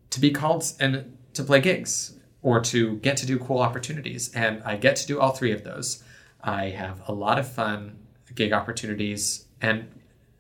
to 0.09 0.19
be 0.19 0.31
called 0.31 0.65
and 0.79 1.17
to 1.33 1.43
play 1.43 1.61
gigs 1.61 2.19
or 2.45 2.59
to 2.59 2.97
get 2.97 3.17
to 3.17 3.25
do 3.25 3.39
cool 3.39 3.57
opportunities. 3.57 4.31
And 4.35 4.61
I 4.63 4.77
get 4.77 4.95
to 4.97 5.07
do 5.07 5.19
all 5.19 5.31
three 5.31 5.51
of 5.51 5.63
those. 5.63 6.03
I 6.43 6.69
have 6.69 7.01
a 7.07 7.11
lot 7.11 7.39
of 7.39 7.51
fun 7.51 7.97
gig 8.35 8.53
opportunities 8.53 9.47
and 9.61 9.87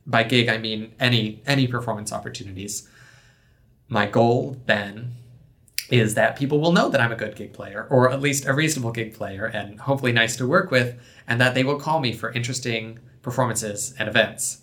by 0.05 0.21
gig 0.21 0.47
I 0.47 0.59
mean 0.59 0.93
any 0.99 1.41
any 1.47 1.65
performance 1.65 2.13
opportunities. 2.13 2.87
My 3.87 4.05
goal 4.05 4.61
then 4.67 5.15
is 5.89 6.13
that 6.13 6.35
people 6.35 6.59
will 6.59 6.71
know 6.71 6.89
that 6.89 7.01
I'm 7.01 7.11
a 7.11 7.15
good 7.15 7.35
gig 7.35 7.53
player, 7.53 7.87
or 7.89 8.11
at 8.11 8.21
least 8.21 8.45
a 8.45 8.53
reasonable 8.53 8.91
gig 8.91 9.15
player, 9.15 9.45
and 9.45 9.79
hopefully 9.79 10.11
nice 10.11 10.35
to 10.37 10.47
work 10.47 10.69
with, 10.69 10.99
and 11.27 11.41
that 11.41 11.55
they 11.55 11.63
will 11.63 11.79
call 11.79 11.99
me 11.99 12.13
for 12.13 12.31
interesting 12.31 12.99
performances 13.21 13.95
and 13.97 14.07
events. 14.07 14.61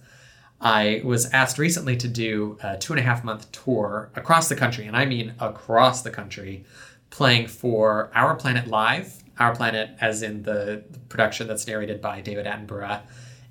I 0.60 1.02
was 1.04 1.26
asked 1.32 1.58
recently 1.58 1.96
to 1.96 2.08
do 2.08 2.56
a 2.62 2.76
two 2.76 2.92
and 2.92 3.00
a 3.00 3.02
half 3.02 3.24
month 3.24 3.50
tour 3.50 4.10
across 4.14 4.48
the 4.48 4.54
country, 4.54 4.86
and 4.86 4.96
I 4.96 5.06
mean 5.06 5.34
across 5.40 6.02
the 6.02 6.10
country, 6.10 6.64
playing 7.12 7.46
for 7.46 8.10
Our 8.14 8.34
Planet 8.34 8.66
Live. 8.66 9.22
Our 9.38 9.54
Planet, 9.54 9.90
as 10.00 10.22
in 10.22 10.42
the 10.42 10.82
production 11.08 11.46
that's 11.46 11.66
narrated 11.66 12.00
by 12.00 12.20
David 12.20 12.46
Attenborough, 12.46 13.02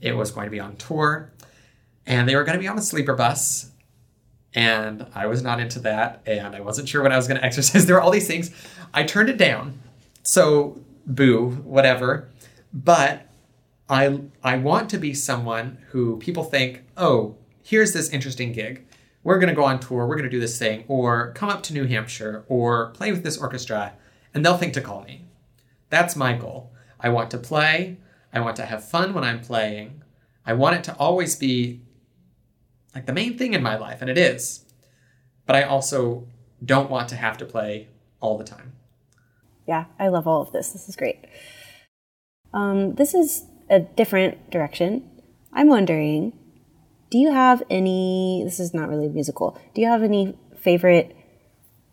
it 0.02 0.14
was 0.14 0.32
going 0.32 0.46
to 0.48 0.52
be 0.52 0.60
on 0.60 0.76
tour. 0.76 1.32
And 2.06 2.28
they 2.28 2.36
were 2.36 2.44
going 2.44 2.58
to 2.58 2.62
be 2.62 2.68
on 2.68 2.78
a 2.78 2.82
sleeper 2.82 3.16
bus 3.16 3.72
and 4.54 5.06
I 5.16 5.28
was 5.28 5.42
not 5.42 5.60
into 5.60 5.80
that, 5.80 6.22
and 6.26 6.56
I 6.56 6.60
wasn't 6.60 6.90
sure 6.90 7.02
when 7.02 7.12
I 7.12 7.18
was 7.18 7.28
going 7.28 7.40
to 7.40 7.46
exercise. 7.46 7.86
There 7.86 7.96
were 7.96 8.02
all 8.02 8.12
these 8.12 8.28
things. 8.28 8.52
I 8.94 9.04
turned 9.04 9.30
it 9.30 9.38
down. 9.38 9.80
So, 10.24 10.80
boo, 11.06 11.52
whatever. 11.64 12.30
But 12.74 13.28
I 13.90 14.22
I 14.44 14.58
want 14.58 14.90
to 14.92 14.98
be 14.98 15.14
someone 15.14 15.78
who 15.90 16.18
people 16.18 16.44
think, 16.44 16.84
"Oh, 16.98 17.36
here's 17.64 17.94
this 17.94 18.10
interesting 18.10 18.52
gig. 18.52 18.86
We're 19.24 19.40
going 19.40 19.50
to 19.50 19.56
go 19.56 19.64
on 19.64 19.80
tour. 19.80 20.08
We're 20.08 20.16
going 20.16 20.30
to 20.30 20.30
do 20.30 20.40
this 20.40 20.58
thing 20.58 20.86
or 20.88 21.32
come 21.34 21.50
up 21.50 21.64
to 21.64 21.74
New 21.74 21.86
Hampshire 21.86 22.44
or 22.48 22.90
play 22.92 23.12
with 23.12 23.24
this 23.24 23.38
orchestra." 23.38 23.94
And 24.34 24.46
they'll 24.46 24.58
think 24.58 24.74
to 24.74 24.82
call 24.82 25.04
me. 25.04 25.26
That's 25.90 26.16
my 26.16 26.34
goal. 26.34 26.72
I 27.00 27.10
want 27.10 27.32
to 27.32 27.38
play. 27.38 27.98
I 28.34 28.40
want 28.40 28.56
to 28.56 28.66
have 28.66 28.88
fun 28.88 29.14
when 29.14 29.24
I'm 29.24 29.42
playing. 29.42 30.04
I 30.46 30.54
want 30.54 30.78
it 30.78 30.84
to 30.86 30.96
always 30.96 31.36
be 31.36 31.82
like 32.96 33.06
the 33.06 33.14
main 33.14 33.38
thing 33.38 33.54
in 33.54 33.62
my 33.62 33.78
life, 33.78 34.02
and 34.02 34.10
it 34.10 34.18
is. 34.18 34.66
But 35.46 35.56
I 35.56 35.64
also 35.64 36.28
don't 36.64 36.90
want 36.90 37.10
to 37.10 37.16
have 37.16 37.38
to 37.38 37.46
play 37.46 37.90
all 38.20 38.38
the 38.38 38.44
time. 38.44 38.74
Yeah, 39.68 39.86
I 40.00 40.08
love 40.08 40.28
all 40.28 40.42
of 40.42 40.52
this. 40.52 40.70
This 40.70 40.88
is 40.90 40.96
great. 40.96 41.26
Um, 42.54 42.96
this 42.96 43.14
is 43.14 43.46
a 43.70 43.80
different 43.80 44.50
direction. 44.50 45.10
I'm 45.54 45.68
wondering, 45.68 46.34
do 47.12 47.20
you 47.20 47.32
have 47.32 47.62
any? 47.70 48.42
This 48.44 48.60
is 48.60 48.74
not 48.74 48.90
really 48.90 49.10
musical. 49.10 49.60
Do 49.76 49.82
you 49.82 49.88
have 49.88 50.02
any 50.02 50.36
favorite 50.58 51.16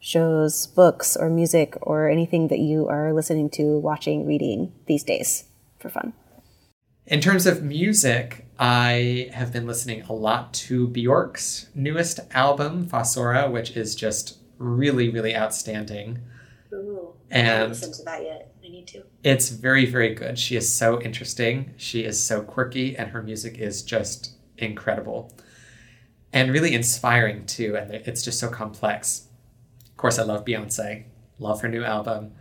shows, 0.01 0.69
books, 0.69 1.17
or 1.17 1.29
music, 1.29 1.77
or 1.83 2.09
anything 2.09 2.49
that 2.49 2.61
you 2.61 2.89
are 2.89 3.13
listening 3.13 3.51
to, 3.51 3.79
watching, 3.79 4.27
reading 4.27 4.73
these 4.87 5.03
days 5.03 5.45
for 5.81 5.91
fun? 5.91 6.15
In 7.07 7.21
terms 7.21 7.47
of 7.47 7.63
music, 7.63 8.47
I 8.61 9.31
have 9.33 9.53
been 9.53 9.67
listening 9.67 10.03
a 10.03 10.13
lot 10.13 10.55
to 10.55 10.87
Bjork's 10.87 11.67
newest 11.75 12.21
album, 12.31 12.87
Fossora, 12.87 13.51
which 13.51 13.77
is 13.77 13.95
just 13.95 14.39
really, 14.59 15.09
really 15.09 15.35
outstanding. 15.35 16.21
Ooh, 16.73 17.15
and 17.31 17.49
I 17.49 17.51
haven't 17.51 17.69
listened 17.71 17.95
to 17.95 18.03
that 18.05 18.23
yet. 18.23 18.55
I 18.63 18.69
need 18.69 18.87
to. 18.89 19.03
It's 19.25 19.49
very, 19.49 19.85
very 19.85 20.15
good. 20.15 20.39
She 20.39 20.55
is 20.55 20.73
so 20.73 21.01
interesting. 21.01 21.73
She 21.77 22.05
is 22.05 22.23
so 22.23 22.43
quirky, 22.43 22.97
and 22.97 23.11
her 23.11 23.23
music 23.23 23.59
is 23.59 23.83
just 23.83 24.38
incredible 24.59 25.33
and 26.33 26.53
really 26.53 26.75
inspiring 26.75 27.47
too. 27.47 27.77
And 27.77 27.93
it's 27.93 28.23
just 28.23 28.39
so 28.39 28.49
complex. 28.49 29.27
Of 29.87 29.97
course, 29.97 30.19
I 30.19 30.23
love 30.23 30.45
Beyonce. 30.45 31.05
Love 31.39 31.61
her 31.61 31.69
new 31.69 31.85
album, 31.85 32.33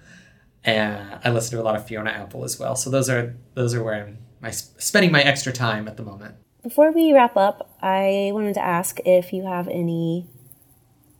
and 0.63 1.19
I 1.23 1.29
listen 1.29 1.55
to 1.55 1.61
a 1.61 1.65
lot 1.65 1.75
of 1.75 1.85
Fiona 1.85 2.09
Apple 2.09 2.43
as 2.43 2.59
well. 2.59 2.75
So 2.75 2.89
those 2.89 3.09
are 3.09 3.35
those 3.53 3.75
are 3.75 3.83
where 3.83 3.93
I'm 3.93 4.17
my 4.41 4.49
spending 4.49 5.11
my 5.11 5.21
extra 5.21 5.53
time 5.53 5.87
at 5.87 5.97
the 5.97 6.03
moment. 6.03 6.35
Before 6.63 6.91
we 6.91 7.13
wrap 7.13 7.37
up, 7.37 7.77
I 7.79 8.31
wanted 8.33 8.55
to 8.55 8.65
ask 8.65 8.99
if 9.05 9.31
you 9.33 9.45
have 9.45 9.67
any 9.67 10.27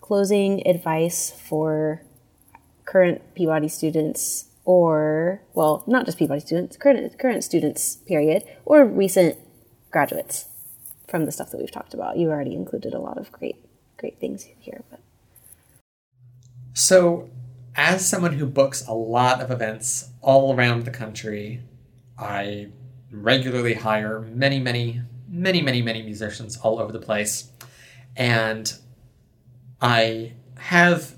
closing 0.01 0.67
advice 0.67 1.31
for 1.31 2.01
current 2.85 3.21
Peabody 3.35 3.67
students 3.67 4.45
or 4.65 5.43
well, 5.53 5.83
not 5.85 6.05
just 6.05 6.17
Peabody 6.17 6.39
students, 6.39 6.77
current 6.77 7.19
current 7.19 7.43
students 7.43 7.97
period, 8.07 8.43
or 8.65 8.85
recent 8.85 9.37
graduates 9.91 10.47
from 11.07 11.25
the 11.25 11.31
stuff 11.31 11.51
that 11.51 11.57
we've 11.57 11.71
talked 11.71 11.93
about. 11.93 12.17
You 12.17 12.29
already 12.29 12.53
included 12.53 12.93
a 12.93 12.99
lot 12.99 13.17
of 13.17 13.31
great 13.31 13.55
great 13.97 14.19
things 14.19 14.47
here, 14.59 14.83
but 14.89 14.99
So, 16.73 17.29
as 17.75 18.07
someone 18.07 18.33
who 18.33 18.45
books 18.45 18.85
a 18.87 18.93
lot 18.93 19.41
of 19.41 19.49
events 19.49 20.09
all 20.21 20.55
around 20.55 20.85
the 20.85 20.91
country, 20.91 21.61
I 22.17 22.67
regularly 23.11 23.73
hire 23.75 24.21
many, 24.21 24.59
many, 24.59 25.01
many, 25.27 25.61
many, 25.61 25.81
many 25.81 26.01
musicians 26.03 26.57
all 26.57 26.79
over 26.79 26.91
the 26.91 26.99
place. 26.99 27.51
And 28.15 28.71
I 29.81 30.33
have 30.57 31.15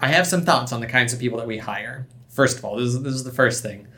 I 0.00 0.08
have 0.08 0.26
some 0.26 0.44
thoughts 0.44 0.72
on 0.72 0.80
the 0.80 0.86
kinds 0.86 1.12
of 1.12 1.18
people 1.18 1.38
that 1.38 1.46
we 1.46 1.58
hire. 1.58 2.06
First 2.28 2.58
of 2.58 2.64
all, 2.64 2.76
this 2.76 2.88
is, 2.88 3.02
this 3.02 3.14
is 3.14 3.24
the 3.24 3.32
first 3.32 3.62
thing. 3.62 3.88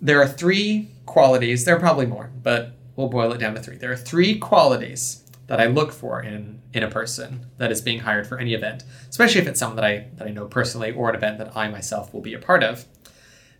There 0.00 0.20
are 0.20 0.28
three 0.28 0.90
qualities, 1.06 1.64
there 1.64 1.76
are 1.76 1.80
probably 1.80 2.06
more, 2.06 2.30
but 2.42 2.72
we'll 2.94 3.08
boil 3.08 3.32
it 3.32 3.38
down 3.38 3.54
to 3.54 3.60
three. 3.60 3.76
There 3.76 3.92
are 3.92 3.96
three 3.96 4.38
qualities 4.38 5.24
that 5.48 5.60
I 5.60 5.66
look 5.66 5.92
for 5.92 6.22
in 6.22 6.58
in 6.74 6.82
a 6.82 6.90
person 6.90 7.46
that 7.56 7.72
is 7.72 7.80
being 7.80 8.00
hired 8.00 8.26
for 8.26 8.38
any 8.38 8.54
event, 8.54 8.84
especially 9.08 9.40
if 9.40 9.46
it's 9.46 9.58
someone 9.58 9.76
that 9.76 9.84
I 9.84 10.08
that 10.16 10.28
I 10.28 10.30
know 10.30 10.46
personally 10.46 10.92
or 10.92 11.08
an 11.08 11.16
event 11.16 11.38
that 11.38 11.56
I 11.56 11.68
myself 11.68 12.12
will 12.12 12.20
be 12.20 12.34
a 12.34 12.38
part 12.38 12.62
of. 12.62 12.84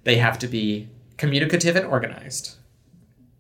They 0.05 0.17
have 0.17 0.39
to 0.41 0.47
be 0.47 0.89
communicative 1.17 1.75
and 1.77 1.87
organized. 1.87 2.57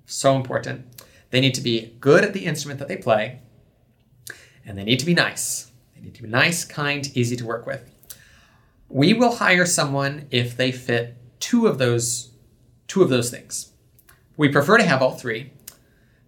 So 0.06 0.34
important. 0.34 0.86
They 1.30 1.40
need 1.40 1.54
to 1.54 1.60
be 1.60 1.94
good 2.00 2.24
at 2.24 2.32
the 2.32 2.46
instrument 2.46 2.78
that 2.78 2.88
they 2.88 2.96
play, 2.96 3.40
and 4.64 4.76
they 4.76 4.84
need 4.84 4.98
to 4.98 5.06
be 5.06 5.14
nice. 5.14 5.70
They 5.94 6.00
need 6.00 6.14
to 6.14 6.22
be 6.22 6.28
nice, 6.28 6.64
kind, 6.64 7.10
easy 7.14 7.36
to 7.36 7.44
work 7.44 7.66
with. 7.66 7.88
We 8.88 9.12
will 9.12 9.36
hire 9.36 9.66
someone 9.66 10.26
if 10.30 10.56
they 10.56 10.72
fit 10.72 11.16
two 11.40 11.66
of 11.66 11.76
those 11.76 12.27
two 12.88 13.02
of 13.02 13.08
those 13.08 13.30
things. 13.30 13.72
We 14.36 14.48
prefer 14.48 14.78
to 14.78 14.84
have 14.84 15.02
all 15.02 15.12
three. 15.12 15.52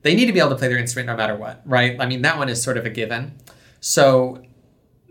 They 0.02 0.14
need 0.14 0.26
to 0.26 0.32
be 0.32 0.38
able 0.38 0.50
to 0.50 0.56
play 0.56 0.68
their 0.68 0.78
instrument 0.78 1.08
no 1.08 1.16
matter 1.16 1.36
what, 1.36 1.62
right? 1.64 1.96
I 2.00 2.06
mean, 2.06 2.22
that 2.22 2.38
one 2.38 2.48
is 2.48 2.62
sort 2.62 2.76
of 2.76 2.86
a 2.86 2.90
given. 2.90 3.34
So 3.80 4.42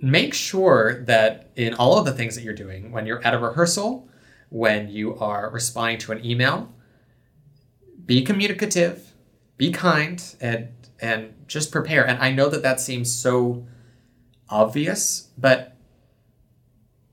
make 0.02 0.34
sure 0.34 1.04
that 1.04 1.52
in 1.56 1.74
all 1.74 1.98
of 1.98 2.06
the 2.06 2.14
things 2.14 2.36
that 2.36 2.44
you're 2.44 2.54
doing, 2.54 2.92
when 2.92 3.06
you're 3.06 3.24
at 3.26 3.34
a 3.34 3.40
rehearsal, 3.40 4.08
when 4.50 4.90
you 4.90 5.18
are 5.18 5.50
responding 5.50 6.00
to 6.00 6.12
an 6.12 6.26
email, 6.26 6.74
be 8.06 8.24
communicative, 8.24 9.14
be 9.58 9.72
kind, 9.72 10.36
and 10.42 10.70
and 11.02 11.34
just 11.48 11.72
prepare. 11.72 12.06
And 12.06 12.20
I 12.20 12.32
know 12.32 12.50
that 12.50 12.64
that 12.64 12.82
seems 12.82 13.14
so 13.14 13.66
obvious, 14.50 15.30
but 15.38 15.78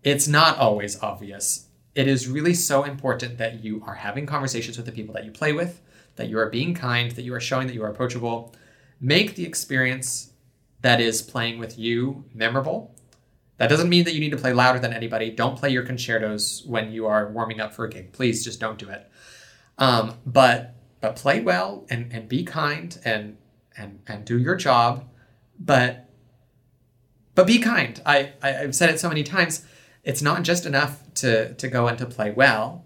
it's 0.03 0.27
not 0.27 0.59
always 0.59 1.01
obvious. 1.03 1.66
It 1.97 2.09
is 2.09 2.29
really 2.29 2.53
so 2.53 2.85
important 2.85 3.39
that 3.39 3.65
you 3.65 3.83
are 3.87 3.95
having 3.95 4.27
conversations 4.27 4.77
with 4.77 4.85
the 4.85 4.93
people 4.93 5.15
that 5.15 5.25
you 5.25 5.33
play 5.33 5.55
with, 5.55 5.81
that 6.17 6.29
you 6.29 6.39
are 6.39 6.51
being 6.51 6.75
kind, 6.75 7.11
that 7.13 7.23
you 7.23 7.33
are 7.33 7.41
showing 7.41 7.67
that 7.69 7.73
you 7.73 7.83
are 7.83 7.89
approachable. 7.89 8.55
Make 9.01 9.35
the 9.35 9.47
experience 9.47 10.33
that 10.83 11.01
is 11.01 11.23
playing 11.23 11.59
with 11.59 11.79
you 11.79 12.27
memorable. 12.35 12.95
That 13.57 13.71
doesn't 13.71 13.89
mean 13.89 14.05
that 14.05 14.13
you 14.13 14.21
need 14.21 14.33
to 14.33 14.37
play 14.37 14.53
louder 14.53 14.79
than 14.79 14.93
anybody. 14.93 15.31
Don't 15.31 15.59
play 15.59 15.71
your 15.71 15.85
concertos 15.85 16.63
when 16.67 16.93
you 16.93 17.07
are 17.07 17.33
warming 17.33 17.63
up 17.63 17.73
for 17.73 17.87
a 17.87 17.91
gig. 17.91 18.13
Please 18.13 18.45
just 18.45 18.61
don't 18.61 18.79
do 18.79 18.91
it. 18.91 19.11
Um, 19.79 20.17
but 20.27 20.75
but 21.01 21.17
play 21.17 21.41
well 21.41 21.87
and, 21.89 22.13
and 22.13 22.29
be 22.29 22.45
kind 22.45 22.99
and 23.07 23.39
and 23.79 24.01
and 24.07 24.27
do 24.27 24.39
your 24.39 24.57
job. 24.57 25.09
But 25.59 26.11
but 27.35 27.47
be 27.47 27.59
kind. 27.59 28.03
I, 28.05 28.33
I 28.43 28.59
I've 28.59 28.75
said 28.75 28.91
it 28.91 29.01
so 29.01 29.09
many 29.09 29.23
times. 29.23 29.65
It's 30.07 30.23
not 30.23 30.45
just 30.45 30.65
enough 30.65 31.03
to 31.17 31.53
to 31.55 31.69
go 31.69 31.89
and 31.89 31.99
to 31.99 32.07
play 32.07 32.31
well, 32.31 32.85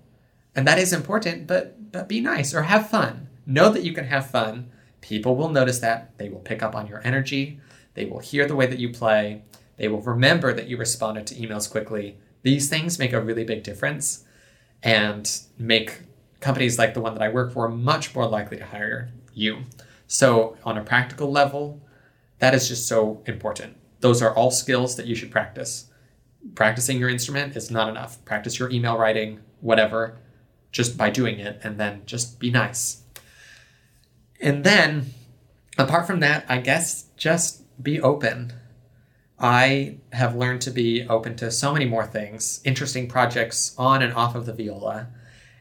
and 0.57 0.67
that 0.67 0.79
is 0.79 0.93
important. 0.93 1.47
But 1.47 1.93
but 1.93 2.09
be 2.09 2.21
nice 2.21 2.55
or 2.55 2.63
have 2.63 2.89
fun. 2.89 3.29
Know 3.47 3.69
that 3.71 3.85
you 3.85 3.93
can 3.93 4.07
have 4.07 4.31
fun. 4.31 4.71
People 5.03 5.37
will 5.37 5.51
notice 5.51 5.81
that. 5.81 6.17
They 6.19 6.31
will 6.31 6.41
pick 6.41 6.63
up 6.63 6.75
on 6.75 6.87
your 6.87 7.03
energy. 7.05 7.61
They 7.95 8.07
will 8.07 8.21
hear 8.21 8.47
the 8.47 8.57
way 8.57 8.67
that 8.67 8.79
you 8.79 8.89
play. 8.89 9.43
They 9.77 9.89
will 9.89 10.01
remember 10.01 10.55
that 10.55 10.69
you 10.69 10.79
responded 10.79 11.27
to 11.27 11.35
emails 11.35 11.71
quickly. 11.71 12.17
These 12.43 12.71
things 12.71 12.99
make 12.99 13.13
a 13.13 13.21
really 13.21 13.45
big 13.45 13.63
difference 13.65 14.25
and 14.83 15.31
make 15.59 16.01
companies 16.41 16.79
like 16.79 16.95
the 16.95 17.03
one 17.03 17.13
that 17.15 17.23
I 17.23 17.29
work 17.29 17.53
for 17.53 17.69
much 17.69 18.15
more 18.15 18.27
likely 18.27 18.57
to 18.57 18.65
hire 18.65 19.11
you. 19.35 19.65
So, 20.07 20.57
on 20.65 20.79
a 20.79 20.85
practical 20.85 21.31
level, 21.31 21.83
that 22.39 22.55
is 22.55 22.67
just 22.69 22.89
so 22.89 23.23
important. 23.27 23.77
Those 24.01 24.23
are 24.23 24.35
all 24.35 24.51
skills 24.51 24.97
that 24.97 25.07
you 25.07 25.15
should 25.15 25.31
practice. 25.31 25.90
Practicing 26.55 26.99
your 26.99 27.09
instrument 27.09 27.57
is 27.57 27.71
not 27.71 27.89
enough. 27.89 28.25
Practice 28.25 28.59
your 28.59 28.71
email 28.71 28.97
writing, 28.97 29.41
whatever, 29.61 30.19
just 30.73 30.97
by 30.97 31.11
doing 31.11 31.39
it, 31.39 31.61
and 31.63 31.79
then 31.79 32.03
just 32.07 32.39
be 32.39 32.51
nice. 32.51 33.03
And 34.41 34.65
then, 34.65 35.07
apart 35.77 36.07
from 36.07 36.21
that, 36.21 36.45
I 36.49 36.59
guess 36.59 37.05
just 37.17 37.63
be 37.83 38.01
open. 38.01 38.53
I 39.39 39.97
have 40.13 40.35
learned 40.35 40.61
to 40.63 40.71
be 40.71 41.07
open 41.09 41.37
to 41.37 41.51
so 41.51 41.73
many 41.73 41.87
more 41.87 42.07
things, 42.07 42.61
interesting 42.65 43.09
projects 43.09 43.75
on 43.79 44.03
and 44.03 44.13
off 44.13 44.35
of 44.35 44.47
the 44.47 44.53
viola, 44.53 45.09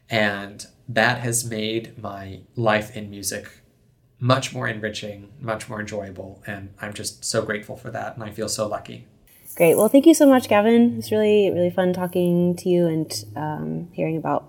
and 0.10 0.66
that 0.88 1.20
has 1.20 1.46
made 1.46 2.02
my 2.02 2.42
life 2.56 2.96
in 2.96 3.10
music 3.10 3.48
much 4.20 4.54
more 4.54 4.68
enriching, 4.68 5.32
much 5.40 5.70
more 5.70 5.80
enjoyable, 5.80 6.44
and 6.46 6.74
I'm 6.82 6.94
just 6.94 7.24
so 7.24 7.42
grateful 7.42 7.78
for 7.78 7.90
that, 7.92 8.16
and 8.16 8.24
I 8.24 8.32
feel 8.32 8.50
so 8.50 8.68
lucky. 8.68 9.08
Great. 9.60 9.76
Well, 9.76 9.90
thank 9.90 10.06
you 10.06 10.14
so 10.14 10.26
much, 10.26 10.48
Gavin. 10.48 10.96
It's 10.98 11.12
really, 11.12 11.52
really 11.52 11.70
fun 11.70 11.92
talking 11.92 12.56
to 12.56 12.70
you 12.70 12.88
and 12.88 13.26
um, 13.36 13.90
hearing 13.92 14.16
about 14.16 14.46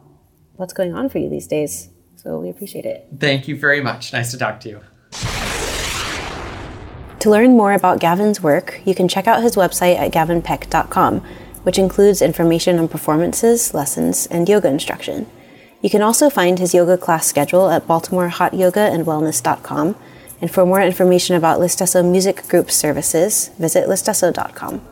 what's 0.55 0.73
going 0.73 0.95
on 0.95 1.09
for 1.09 1.19
you 1.19 1.29
these 1.29 1.49
days. 1.49 1.89
So 2.15 2.39
we 2.39 2.49
appreciate 2.49 2.85
it. 2.85 3.09
Thank 3.19 3.49
you 3.49 3.59
very 3.59 3.81
much. 3.81 4.13
Nice 4.13 4.31
to 4.31 4.39
talk 4.39 4.61
to 4.61 4.69
you. 4.69 4.81
To 7.19 7.29
learn 7.29 7.57
more 7.57 7.73
about 7.73 7.99
Gavin's 7.99 8.41
work, 8.41 8.81
you 8.85 8.95
can 8.95 9.09
check 9.09 9.27
out 9.27 9.43
his 9.43 9.57
website 9.57 9.99
at 9.99 10.13
gavinpeck.com, 10.13 11.23
which 11.65 11.77
includes 11.77 12.23
information 12.23 12.79
on 12.79 12.87
performances, 12.87 13.75
lessons, 13.75 14.29
and 14.29 14.49
yoga 14.49 14.69
instruction. 14.69 15.27
You 15.83 15.91
can 15.91 16.03
also 16.03 16.31
find 16.31 16.61
his 16.61 16.73
yoga 16.73 16.97
class 16.97 17.27
schedule 17.27 17.69
at 17.71 17.89
baltimorehotyogaandwellness.com. 17.89 19.97
And 20.41 20.53
for 20.53 20.65
more 20.65 20.81
information 20.81 21.35
about 21.35 21.59
Listesso 21.59 22.09
Music 22.09 22.47
Group 22.47 22.71
services, 22.71 23.51
visit 23.59 23.89
listesso.com. 23.89 24.83